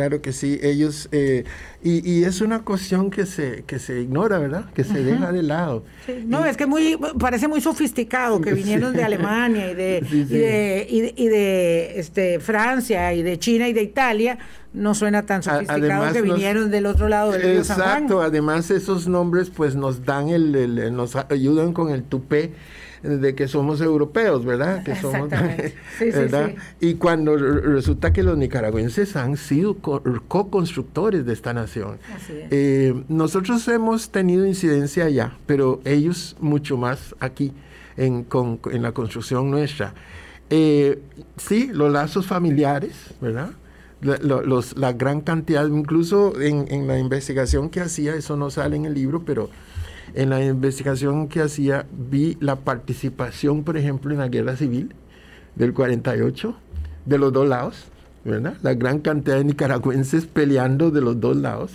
[0.00, 1.44] Claro que sí, ellos, eh,
[1.82, 4.64] y, es una cuestión que se, que se ignora, ¿verdad?
[4.72, 5.84] Que se deja de lado.
[6.24, 11.14] No, es que muy, parece muy sofisticado que vinieron de Alemania y de, y de,
[11.18, 14.38] y de, este, Francia y de China y de Italia,
[14.72, 19.50] no suena tan sofisticado que vinieron del otro lado del río Exacto, además esos nombres
[19.50, 22.54] pues nos dan el, nos ayudan con el tupé
[23.02, 24.84] de que somos europeos, ¿verdad?
[24.84, 25.30] Que somos,
[26.00, 26.54] ¿verdad?
[26.80, 31.98] Y cuando resulta que los nicaragüenses han sido co-constructores de esta nación.
[32.28, 37.52] Eh, nosotros hemos tenido incidencia allá, pero ellos mucho más aquí
[37.96, 38.26] en,
[38.70, 39.94] en la construcción nuestra.
[40.50, 41.00] Eh,
[41.36, 43.50] sí, los lazos familiares, ¿verdad?
[44.02, 48.76] La, los, la gran cantidad, incluso en, en la investigación que hacía, eso no sale
[48.76, 49.50] en el libro, pero
[50.14, 54.94] en la investigación que hacía vi la participación, por ejemplo, en la guerra civil
[55.54, 56.54] del 48,
[57.06, 57.84] de los dos lados,
[58.24, 58.54] ¿verdad?
[58.62, 61.72] La gran cantidad de nicaragüenses peleando de los dos lados.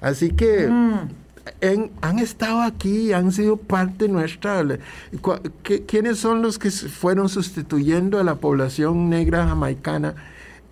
[0.00, 1.90] Así que mm.
[2.00, 4.64] han estado aquí, han sido parte nuestra.
[5.86, 10.14] ¿Quiénes son los que fueron sustituyendo a la población negra jamaicana?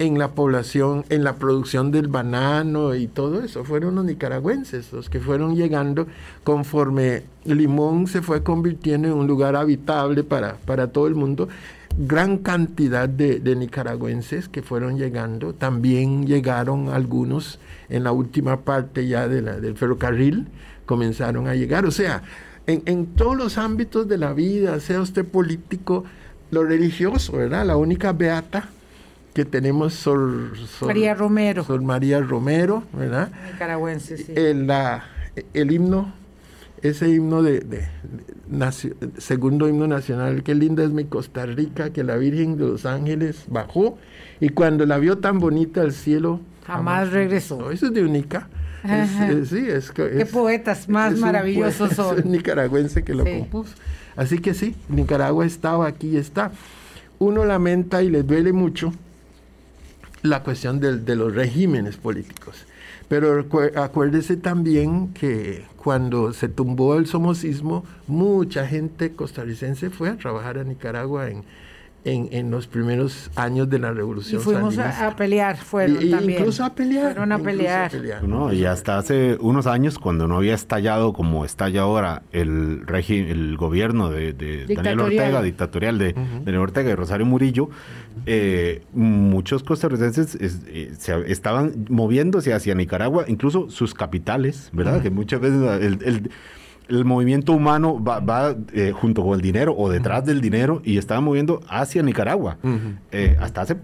[0.01, 3.65] En la población, en la producción del banano y todo eso.
[3.65, 6.07] Fueron los nicaragüenses los que fueron llegando
[6.43, 11.51] conforme Limón se fue convirtiendo en un lugar habitable para, para todo el mundo.
[11.99, 15.53] Gran cantidad de, nicaragüenses que fueron llegando.
[15.53, 17.59] También llegaron algunos
[17.91, 20.49] en la última parte ya de la, del ferrocarril,
[20.87, 21.85] comenzaron a llegar.
[21.85, 22.23] O sea,
[22.67, 26.05] en, en todos los ámbitos de la vida, sea usted político,
[26.51, 27.67] lo religioso, ¿verdad?
[27.67, 28.71] La única beata
[29.35, 30.53] que tenemos Sol,
[30.83, 31.65] María Romero.
[31.65, 33.31] Sol María Romero, ¿verdad?
[33.53, 34.33] Nicaragüense, sí.
[34.35, 35.05] El, la,
[35.55, 36.13] el himno,
[36.83, 37.89] ese himno de,
[39.19, 43.45] segundo himno nacional, qué linda es mi Costa Rica, que la Virgen de los Ángeles
[43.49, 43.99] bajó
[44.41, 47.71] y cuando la vio tan bonita al cielo, jamás, regresó.
[47.71, 48.49] Eso es de única.
[49.45, 52.19] sí, es, Qué poetas más maravillosos son.
[52.19, 53.75] Es nicaragüense que lo compuso.
[54.17, 56.51] Así que sí, Nicaragua estaba aquí y está.
[57.19, 58.93] Uno lamenta y le duele mucho
[60.23, 62.67] la cuestión de, de los regímenes políticos.
[63.09, 63.45] Pero
[63.77, 70.65] acuérdese también que cuando se tumbó el somocismo, mucha gente costarricense fue a trabajar a
[70.65, 71.43] Nicaragua en,
[72.05, 74.41] en, en, los primeros años de la revolución.
[74.41, 76.41] Y fuimos a, pelear, fueron también.
[76.41, 77.13] Incluso a pelear.
[77.13, 77.93] Fueron a pelear.
[78.23, 83.57] No, y hasta hace unos años, cuando no había estallado como estalla ahora el el
[83.57, 84.33] gobierno de,
[84.69, 87.71] Daniel Ortega, dictatorial de Daniel Ortega y Rosario Murillo,
[88.27, 95.03] eh, muchos costarricenses eh, se estaban moviéndose hacia Nicaragua, incluso sus capitales, ¿verdad?
[95.03, 96.31] Que muchas veces el el
[97.05, 101.61] movimiento humano va, eh, junto con el dinero o detrás del dinero y estaba moviendo
[101.69, 102.59] hacia Nicaragua.
[103.13, 103.77] Eh, hasta hace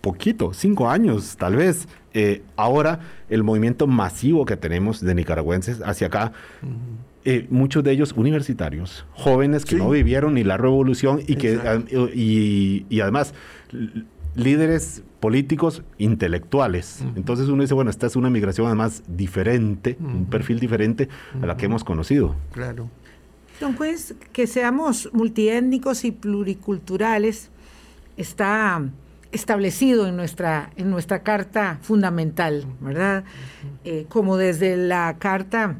[0.00, 1.88] poquito, cinco años tal vez.
[2.14, 6.32] Eh, ahora el movimiento masivo que tenemos de nicaragüenses hacia acá,
[7.48, 11.58] muchos de ellos universitarios, jóvenes que no vivieron ni la revolución y que
[12.14, 13.34] y además
[14.34, 17.04] líderes políticos intelectuales.
[17.16, 21.08] Entonces uno dice, bueno, esta es una migración además diferente, un perfil diferente
[21.40, 22.34] a la que hemos conocido.
[22.52, 22.88] Claro.
[23.60, 27.50] Entonces, que seamos multiétnicos y pluriculturales
[28.16, 28.82] está
[29.30, 33.24] establecido en nuestra, en nuestra carta fundamental, ¿verdad?
[33.84, 35.78] Eh, como desde la carta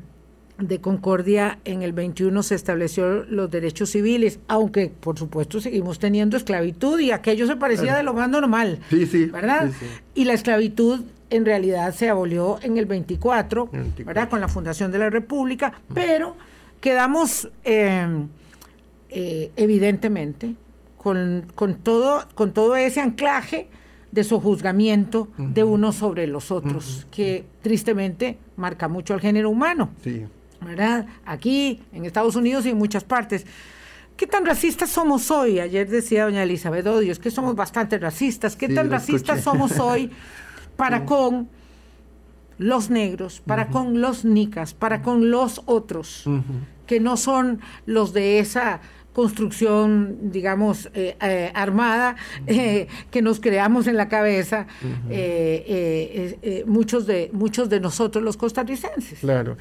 [0.58, 6.36] de Concordia en el 21 se estableció los derechos civiles, aunque por supuesto seguimos teniendo
[6.36, 9.70] esclavitud y aquello se parecía de lo más normal, sí, sí, ¿verdad?
[9.78, 9.86] sí.
[10.14, 11.00] Y la esclavitud
[11.30, 14.04] en realidad se abolió en el 24, 24.
[14.04, 14.28] ¿verdad?
[14.28, 16.36] Con la fundación de la República, pero
[16.80, 18.06] quedamos eh,
[19.08, 20.54] eh, evidentemente
[20.98, 23.68] con, con, todo, con todo ese anclaje
[24.10, 25.52] de sojuzgamiento uh -huh.
[25.54, 27.10] de unos sobre los otros, uh -huh.
[27.10, 29.90] que tristemente marca mucho al género humano.
[30.04, 30.26] Sí.
[30.64, 31.06] ¿Verdad?
[31.24, 33.46] Aquí, en Estados Unidos y en muchas partes.
[34.16, 35.58] ¿Qué tan racistas somos hoy?
[35.58, 38.56] Ayer decía doña Elizabeth Odio, es que somos bastante racistas.
[38.56, 39.58] ¿Qué sí, tan racistas escuché.
[39.58, 40.10] somos hoy
[40.76, 41.48] para con
[42.58, 43.72] los negros, para uh -huh.
[43.72, 46.24] con los nicas, para con los otros,
[46.86, 48.80] que no son los de esa
[49.12, 56.66] construcción, digamos, eh, eh, armada eh, que nos creamos en la cabeza uh -huh.
[56.66, 59.20] muchos, de, muchos de nosotros los costarricenses.
[59.20, 59.56] Claro.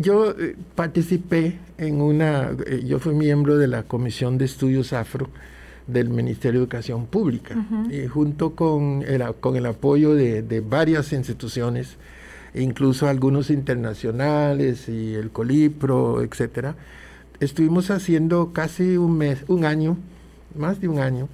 [0.00, 0.32] Yo
[0.76, 5.28] participé en una, yo fui miembro de la Comisión de Estudios Afro
[5.88, 8.04] del Ministerio de Educación Pública uh -huh.
[8.04, 11.96] y junto con el, con el apoyo de, de varias instituciones,
[12.54, 16.76] incluso algunos internacionales y el Colipro, etcétera,
[17.40, 19.96] estuvimos haciendo casi un mes, un año,
[20.56, 21.28] más de un año,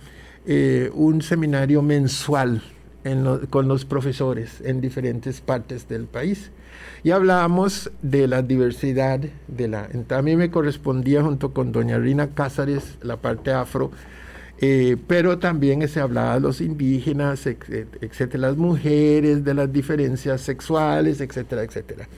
[0.46, 2.62] eh, un seminario mensual
[3.04, 6.50] lo, con los profesores en diferentes partes del país.
[7.02, 12.28] Y hablábamos de la diversidad, de la, a mí me correspondía junto con doña Rina
[12.34, 13.90] Cázares la parte afro,
[14.58, 21.20] eh, pero también se hablaba de los indígenas, etcétera, las mujeres, de las diferencias sexuales,
[21.20, 22.08] etcétera, etcétera.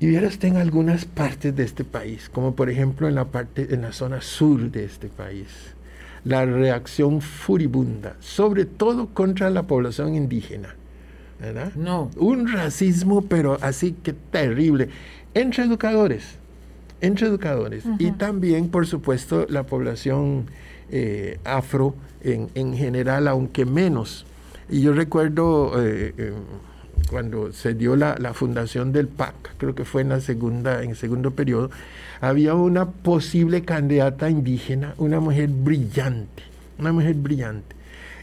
[0.00, 3.82] Y vieras en algunas partes de este país, como por ejemplo en la parte, en
[3.82, 5.46] la zona sur de este país,
[6.24, 10.74] la reacción furibunda, sobre todo contra la población indígena,
[11.40, 11.72] ¿verdad?
[11.74, 12.10] No.
[12.16, 14.88] Un racismo, pero así que terrible,
[15.34, 16.36] entre educadores,
[17.00, 17.96] entre educadores, uh -huh.
[17.98, 20.46] y también, por supuesto, la población
[20.90, 24.26] eh, afro en, en, general, aunque menos.
[24.68, 26.32] Y yo recuerdo eh, eh,
[27.08, 30.90] cuando se dio la, la, fundación del PAC, creo que fue en la segunda, en
[30.90, 31.70] el segundo periodo,
[32.20, 36.42] había una posible candidata indígena, una mujer brillante,
[36.78, 37.79] una mujer brillante.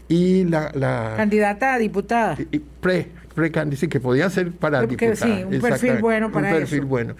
[0.08, 2.36] Y la, la candidata a diputada.
[2.50, 5.36] Y, pre, pre sí, que podía ser para Porque, diputada.
[5.36, 6.86] Sí, un perfil bueno para Un perfil eso.
[6.88, 7.14] bueno.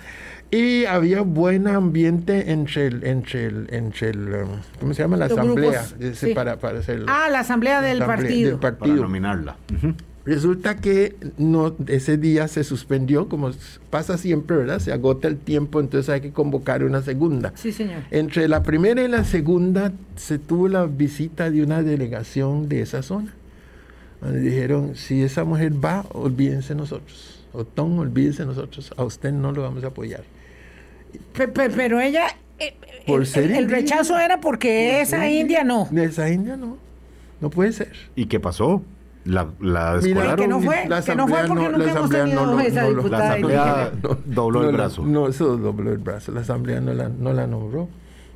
[0.50, 4.48] Y había buen ambiente entre el, entre el, entre el um,
[4.80, 5.18] ¿cómo se llama?
[5.18, 6.34] La Los asamblea, grupos, ese, sí.
[6.34, 7.04] para, para hacerlo.
[7.06, 8.50] Ah, la asamblea del, La asamblea partido.
[8.52, 8.96] del partido.
[8.96, 9.56] Para nominarla.
[9.70, 9.94] Uh -huh.
[10.28, 13.50] Resulta que no, ese día se suspendió, como
[13.88, 14.78] pasa siempre, ¿verdad?
[14.78, 17.52] Se agota el tiempo, entonces hay que convocar una segunda.
[17.54, 18.02] Sí, señor.
[18.10, 23.02] Entre la primera y la segunda se tuvo la visita de una delegación de esa
[23.02, 23.32] zona.
[24.20, 27.46] Donde dijeron, si esa mujer va, olvídense nosotros.
[27.54, 28.92] Otón, olvídense nosotros.
[28.98, 30.24] A usted no lo vamos a apoyar.
[31.32, 32.26] Pero, pero ella...
[32.58, 32.74] eh,
[33.06, 35.88] Por el, ser el, el rechazo era porque Por esa ser india no.
[35.96, 36.76] Esa india no.
[37.40, 37.92] No puede ser.
[38.14, 38.82] ¿Y qué pasó?
[39.28, 40.36] La, la Mira, descolaron.
[40.36, 42.46] que no fue, la que no fue asamblea porque no- nunca la hemos asamblea tenido
[42.46, 44.18] no lo- esa no lo- diputada La asamblea indígena.
[44.24, 45.02] dobló el brazo.
[45.04, 46.32] no, eso dobló el brazo.
[46.32, 47.88] La asamblea no la, no la nombró,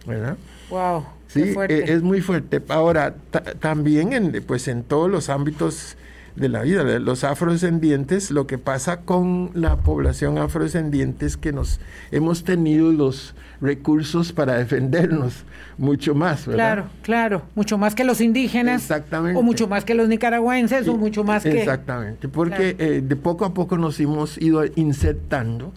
[0.06, 0.36] ¿verdad?
[0.70, 2.62] Wow, Sí, eh, es muy fuerte.
[2.68, 5.96] Ahora, ta- también en, pues en todos los ámbitos
[6.36, 11.52] de la vida, de los afrodescendientes, lo que pasa con la población afrodescendiente es que
[11.52, 11.80] nos
[12.10, 15.44] hemos tenido los recursos para defendernos
[15.78, 16.56] mucho más, ¿verdad?
[16.74, 17.42] Claro, claro.
[17.54, 18.82] Mucho más que los indígenas.
[18.82, 19.38] Exactamente.
[19.38, 21.60] O mucho más que los nicaragüenses, o mucho más que.
[21.60, 25.72] Exactamente, porque eh, de poco a poco nos hemos ido insertando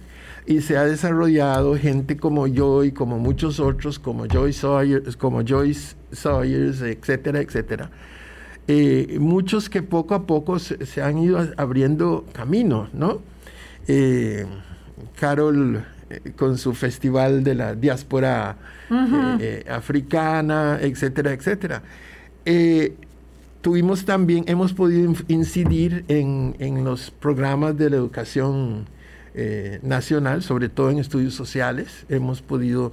[0.47, 5.43] y se ha desarrollado gente como yo y como muchos otros, como Joyce Sawyers, como
[5.45, 7.89] Joyce Sawyers, etcétera, etcétera.
[8.67, 13.21] Eh, muchos que poco a poco se, se han ido abriendo camino, ¿no?
[13.87, 14.45] Eh,
[15.19, 18.57] Carol eh, con su festival de la diáspora
[18.91, 21.81] eh, eh, africana, etcétera, etcétera.
[23.61, 28.85] Tuvimos también, hemos podido incidir en, en los programas de la educación
[29.81, 32.05] nacional, sobre todo en estudios sociales.
[32.07, 32.91] Hemos podido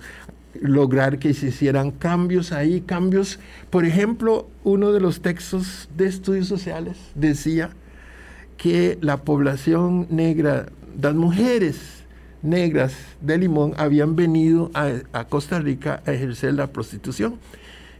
[0.61, 3.39] lograr que se hicieran cambios ahí, cambios,
[3.69, 7.71] por ejemplo, uno de los textos de estudios sociales decía
[8.57, 10.67] que la población negra,
[11.01, 12.02] las mujeres
[12.43, 17.37] negras de Limón habían venido a, a Costa Rica a ejercer la prostitución,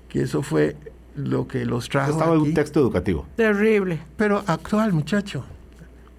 [0.09, 0.77] que eso fue
[1.17, 2.49] lo que los trajo Estaba en aquí.
[2.49, 3.27] un texto educativo.
[3.37, 3.99] Terrible.
[4.17, 5.45] Pero actual, muchacho,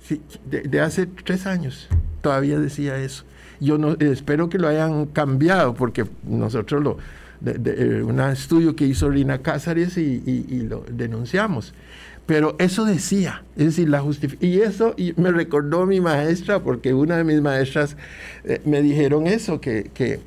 [0.04, 1.88] sí, de, de hace tres años,
[2.22, 3.26] todavía decía eso.
[3.60, 6.98] Yo no espero que lo hayan cambiado, porque nosotros lo,
[7.44, 11.74] de, un estudio que hizo Rina Cázares y, lo denunciamos.
[12.26, 14.04] Pero eso decía, es decir, la.
[14.40, 17.98] Y eso y me recordó mi maestra, porque una de mis maestras
[18.46, 20.22] eh, me dijeron eso, que, que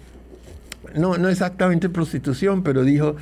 [0.94, 3.16] no, no exactamente prostitución, pero dijo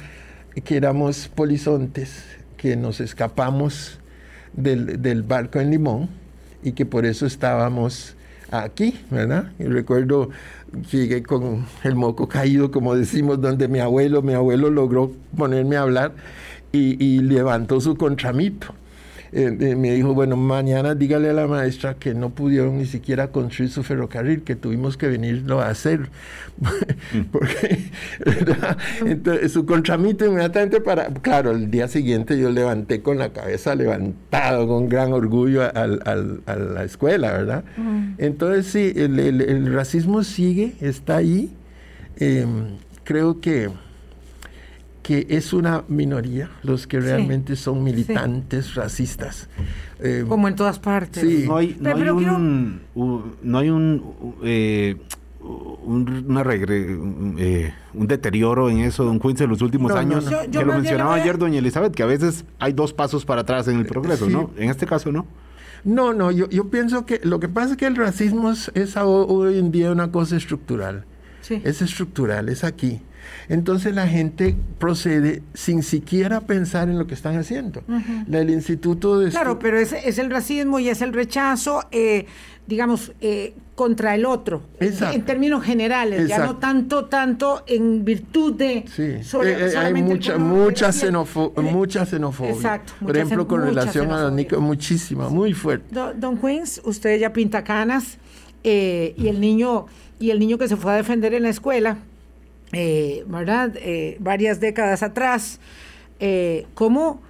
[0.64, 2.24] que éramos polizontes,
[2.56, 3.98] que nos escapamos
[4.52, 6.08] del, del barco en Limón
[6.62, 8.16] y que por eso estábamos
[8.50, 9.52] aquí, ¿verdad?
[9.58, 10.30] Y recuerdo,
[10.90, 15.82] llegué con el moco caído, como decimos, donde mi abuelo, mi abuelo logró ponerme a
[15.82, 16.12] hablar
[16.74, 18.74] y, y levantó su contramito.
[19.36, 23.32] Eh, eh, me dijo, bueno, mañana dígale a la maestra que no pudieron ni siquiera
[23.32, 26.08] construir su ferrocarril, que tuvimos que venirlo a hacer.
[27.32, 27.90] Porque,
[29.04, 34.68] Entonces, su contramito inmediatamente para, claro, el día siguiente yo levanté con la cabeza levantado,
[34.68, 37.64] con gran orgullo a, la escuela, ¿verdad?
[38.18, 41.52] Entonces, sí, el, racismo sigue, está ahí.
[42.18, 43.68] Em, creo que
[45.04, 49.50] que es una minoría los que realmente son militantes racistas.
[50.00, 51.22] Eh, Como en todas partes.
[51.22, 51.44] Sí.
[51.46, 52.80] No hay, no hay un,
[53.42, 54.96] no hay un, eh,
[55.42, 60.24] un, una eh, un deterioro en eso, don Quince, en los últimos años.
[60.50, 63.78] que lo mencionaba ayer doña Elizabeth, que a veces hay dos pasos para atrás en
[63.78, 64.52] el progreso, ¿no?
[64.56, 65.26] En este caso, ¿no?
[65.84, 68.96] No, no, yo, yo pienso que lo que pasa es que el racismo es, es
[68.96, 71.04] hoy en día una cosa estructural.
[71.42, 71.60] Sí.
[71.62, 73.02] Es estructural, es aquí.
[73.48, 77.82] Entonces la gente procede sin siquiera pensar en lo que están haciendo.
[78.30, 79.30] el Instituto de...
[79.30, 82.26] Claro, pero es, es, el racismo y es el rechazo, eh,
[82.66, 88.84] digamos, eh, contra el otro, en términos generales, ya no tanto, tanto en virtud de...
[88.86, 90.90] Sí, eh, hay mucha, mucha,
[91.60, 92.52] mucha xenofobia.
[92.52, 92.92] Exacto.
[93.00, 95.94] Por ejemplo, con relación a los niños, muchísima, muy fuerte.
[96.16, 98.18] Don, Queens, usted ya pinta canas
[98.62, 99.86] y el niño
[100.18, 101.98] y el niño que se fue a defender en la escuela,
[102.74, 103.72] eh, ¿verdad?
[103.76, 105.60] Eh, varias décadas atrás,
[106.20, 107.20] eh, ¿cómo,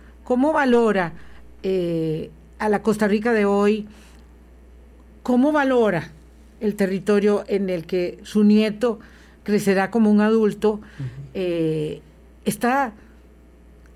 [0.53, 1.13] valora
[2.59, 3.87] a la Costa Rica de hoy?
[5.23, 6.11] ¿Cómo valora
[6.61, 9.01] el territorio en el que su nieto
[9.43, 10.81] crecerá como un adulto?
[12.45, 12.93] ¿Está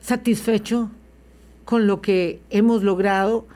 [0.00, 0.90] satisfecho
[1.64, 3.46] con lo que hemos logrado?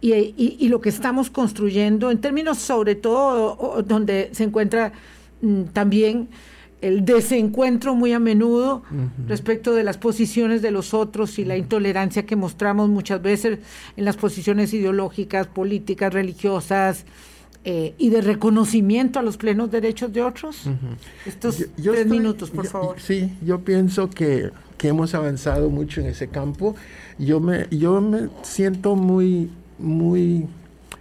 [0.00, 4.92] Y, lo que estamos construyendo, en términos sobre todo donde se encuentra
[5.42, 6.28] mm, también
[6.82, 8.82] el desencuentro muy a menudo
[9.26, 13.58] respecto de las posiciones de los otros y la intolerancia que mostramos muchas veces
[13.96, 17.06] en las posiciones ideológicas, políticas, religiosas
[17.64, 20.64] eh, y de reconocimiento a los plenos derechos de otros.
[21.24, 23.00] Estos tres minutos, por favor.
[23.00, 26.76] Sí, yo pienso que, que, hemos avanzado mucho en ese campo.
[27.18, 30.46] Yo me, yo me siento muy, muy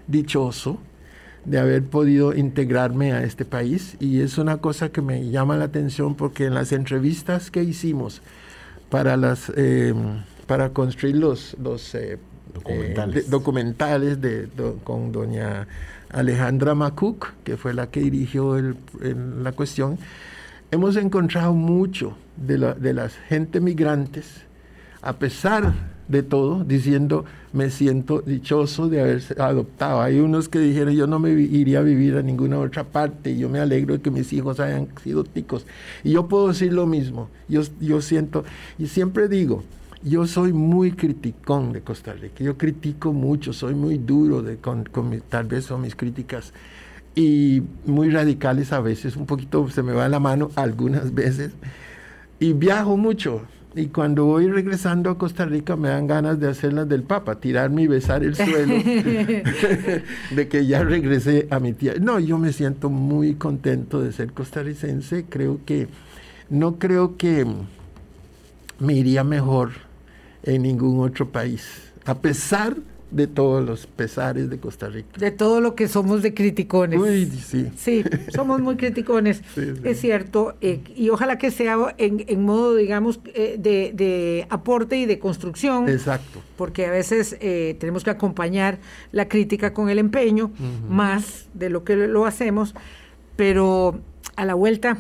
[0.08, 0.80] dichoso
[1.46, 3.96] de haber podido integrarme a este país.
[4.00, 8.22] Y es una cosa que me llama la atención porque en las entrevistas que hicimos
[8.90, 12.18] para las em, para construir los, los eh,
[12.54, 14.48] documentales, documentales de,
[14.84, 15.68] con doña
[16.10, 18.78] Alejandra Macuc, que fue la que dirigió el,
[19.44, 19.98] la cuestión,
[20.72, 24.44] hemos encontrado mucho de, la, de las gente migrantes,
[25.02, 25.74] a pesar
[26.08, 30.02] de todo, diciendo, me siento dichoso de haber adoptado.
[30.02, 33.50] Hay unos que dijeron, yo no me iría a vivir a ninguna otra parte, yo
[33.50, 35.66] me alegro de que mis hijos hayan sido ticos.
[36.04, 38.44] Y yo puedo decir lo mismo, yo, yo siento,
[38.78, 39.64] y siempre digo,
[40.04, 44.88] yo soy muy criticón de Costa Rica, yo critico mucho, soy muy duro de, con
[45.30, 46.54] tal vez son mis críticas,
[47.16, 51.54] y muy radicales a veces, un poquito se me va la mano algunas veces,
[52.40, 53.42] y viajo mucho,
[53.76, 57.36] y cuando voy regresando a Costa Rica me dan ganas de hacer las del Papa,
[57.42, 58.74] tirarme y besar el suelo,
[60.32, 62.00] de que ya regresé a mi tierra.
[62.00, 65.26] No, yo me siento muy contento de ser costarricense.
[65.28, 65.90] Creo que,
[66.50, 67.46] no creo que
[68.80, 69.72] me iría mejor
[70.44, 72.95] en ningún otro país, a pesar de
[73.28, 75.18] todos los pesares de Costa Rica.
[75.18, 77.00] De todo lo que somos de criticones.
[77.00, 77.72] Uy, sí.
[77.78, 78.04] Sí,
[78.34, 79.42] somos muy criticones,
[79.84, 80.56] es cierto.
[80.62, 85.88] Eh, y ojalá que sea en, modo, digamos, eh, de, aporte y de construcción.
[85.90, 86.42] Exacto.
[86.58, 88.80] Porque a veces eh, tenemos que acompañar
[89.12, 90.52] la crítica con el empeño,
[90.90, 92.76] más de lo que lo hacemos.
[93.36, 94.00] Pero
[94.36, 94.98] a la vuelta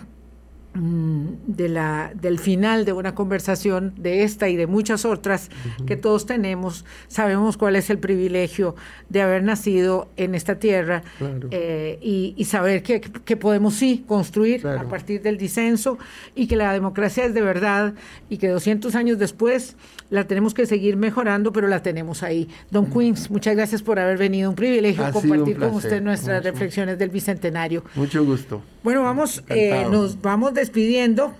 [0.75, 5.49] de la, del final de una conversación, de esta y de muchas otras
[5.85, 8.75] que todos tenemos, sabemos cuál es el privilegio
[9.09, 11.03] de haber nacido en esta tierra
[11.51, 12.99] eh, y, saber que,
[13.37, 15.97] podemos sí construir a partir del disenso
[16.35, 17.93] y que la democracia es de verdad
[18.29, 19.75] y que 200 años después
[20.09, 22.49] la tenemos que seguir mejorando, pero la tenemos ahí.
[22.69, 24.49] Don Queens, muchas gracias por haber venido.
[24.49, 27.83] Un privilegio compartir con usted nuestras reflexiones del Bicentenario.
[27.95, 28.61] Mucho gusto.
[28.85, 31.33] Bueno, vamos, eh, nos vamos despidiendo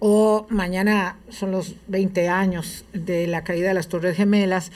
[0.00, 4.72] o mañana son los 20 años de la caída de las Torres Gemelas.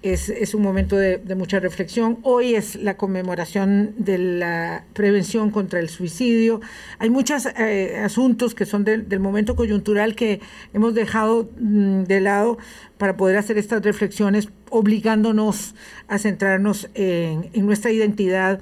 [0.00, 2.18] Es, es, un momento de, de, mucha reflexión.
[2.22, 6.62] Hoy es la conmemoración de la prevención contra el suicidio.
[6.98, 10.40] Hay muchos eh, asuntos que son del, del, momento coyuntural que
[10.72, 12.56] hemos dejado mm, de lado
[12.96, 15.74] para poder hacer estas reflexiones, obligándonos
[16.06, 18.60] a centrarnos en, en nuestra identidad,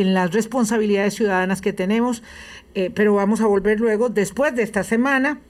[0.00, 2.22] en las responsabilidades ciudadanas que tenemos.
[2.74, 5.40] Eh, pero vamos a volver luego, después de esta semana,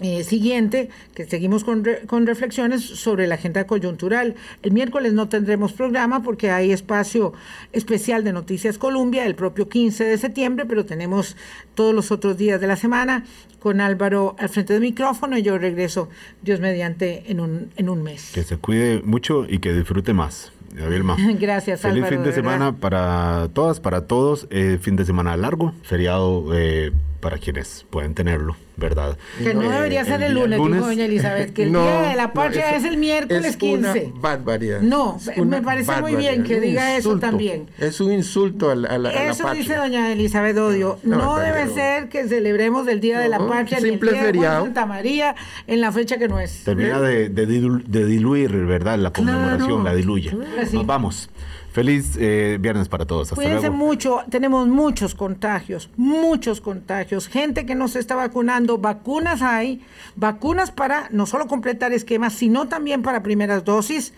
[0.00, 4.34] eh, siguiente, que seguimos con, re, con, reflexiones sobre la agenda coyuntural.
[4.64, 7.32] El miércoles no tendremos programa porque hay espacio
[7.72, 11.36] especial de Noticias Colombia el propio 15 de septiembre, pero tenemos
[11.76, 13.24] todos los otros días de la semana
[13.60, 16.08] con Álvaro al frente del micrófono y yo regreso,
[16.42, 18.32] Dios mediante, en un, en un mes.
[18.34, 20.53] Que se cuide mucho y que disfrute más.
[20.74, 21.16] Vilma.
[21.40, 24.46] Gracias, Feliz Álvaro, fin de, de semana para todas, para todos.
[24.50, 26.92] Eh, fin de semana largo, feriado eh,
[27.24, 29.16] para quienes pueden tenerlo, ¿verdad?
[29.42, 31.82] Que no, no debería ser el, el lunes, lunes, dijo doña Elizabeth, que el no,
[31.82, 34.10] día de la patria no, es, es, el miércoles es 15.
[34.12, 34.80] Una barbaridad.
[34.82, 37.70] No, me parece muy bien que diga insulto, eso también.
[37.78, 40.98] Es un insulto a la, a la, a Eso la dice doña Elizabeth Odio.
[41.02, 44.58] No, debe ser que celebremos el día de la patria ni el día feriado.
[44.58, 45.34] de Santa María
[45.66, 46.62] en la fecha que no es.
[46.64, 48.98] Termina de, de, de diluir, ¿verdad?
[48.98, 50.30] La conmemoración, la diluye.
[50.72, 51.30] Nos vamos.
[51.74, 53.32] Feliz eh, viernes para todos.
[53.32, 53.76] Hasta Cuídense luego.
[53.76, 54.20] mucho.
[54.30, 57.26] Tenemos muchos contagios, muchos contagios.
[57.26, 58.78] Gente que no se está vacunando.
[58.78, 59.84] Vacunas hay.
[60.14, 64.14] Vacunas para no solo completar esquemas, sino también para primeras dosis.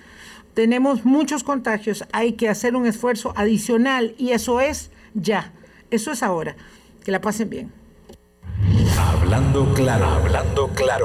[0.52, 2.04] Tenemos muchos contagios.
[2.12, 5.54] Hay que hacer un esfuerzo adicional y eso es ya.
[5.90, 6.57] Eso es ahora.
[7.04, 7.72] Que la pasen bien.
[8.98, 11.04] Hablando claro, hablando claro.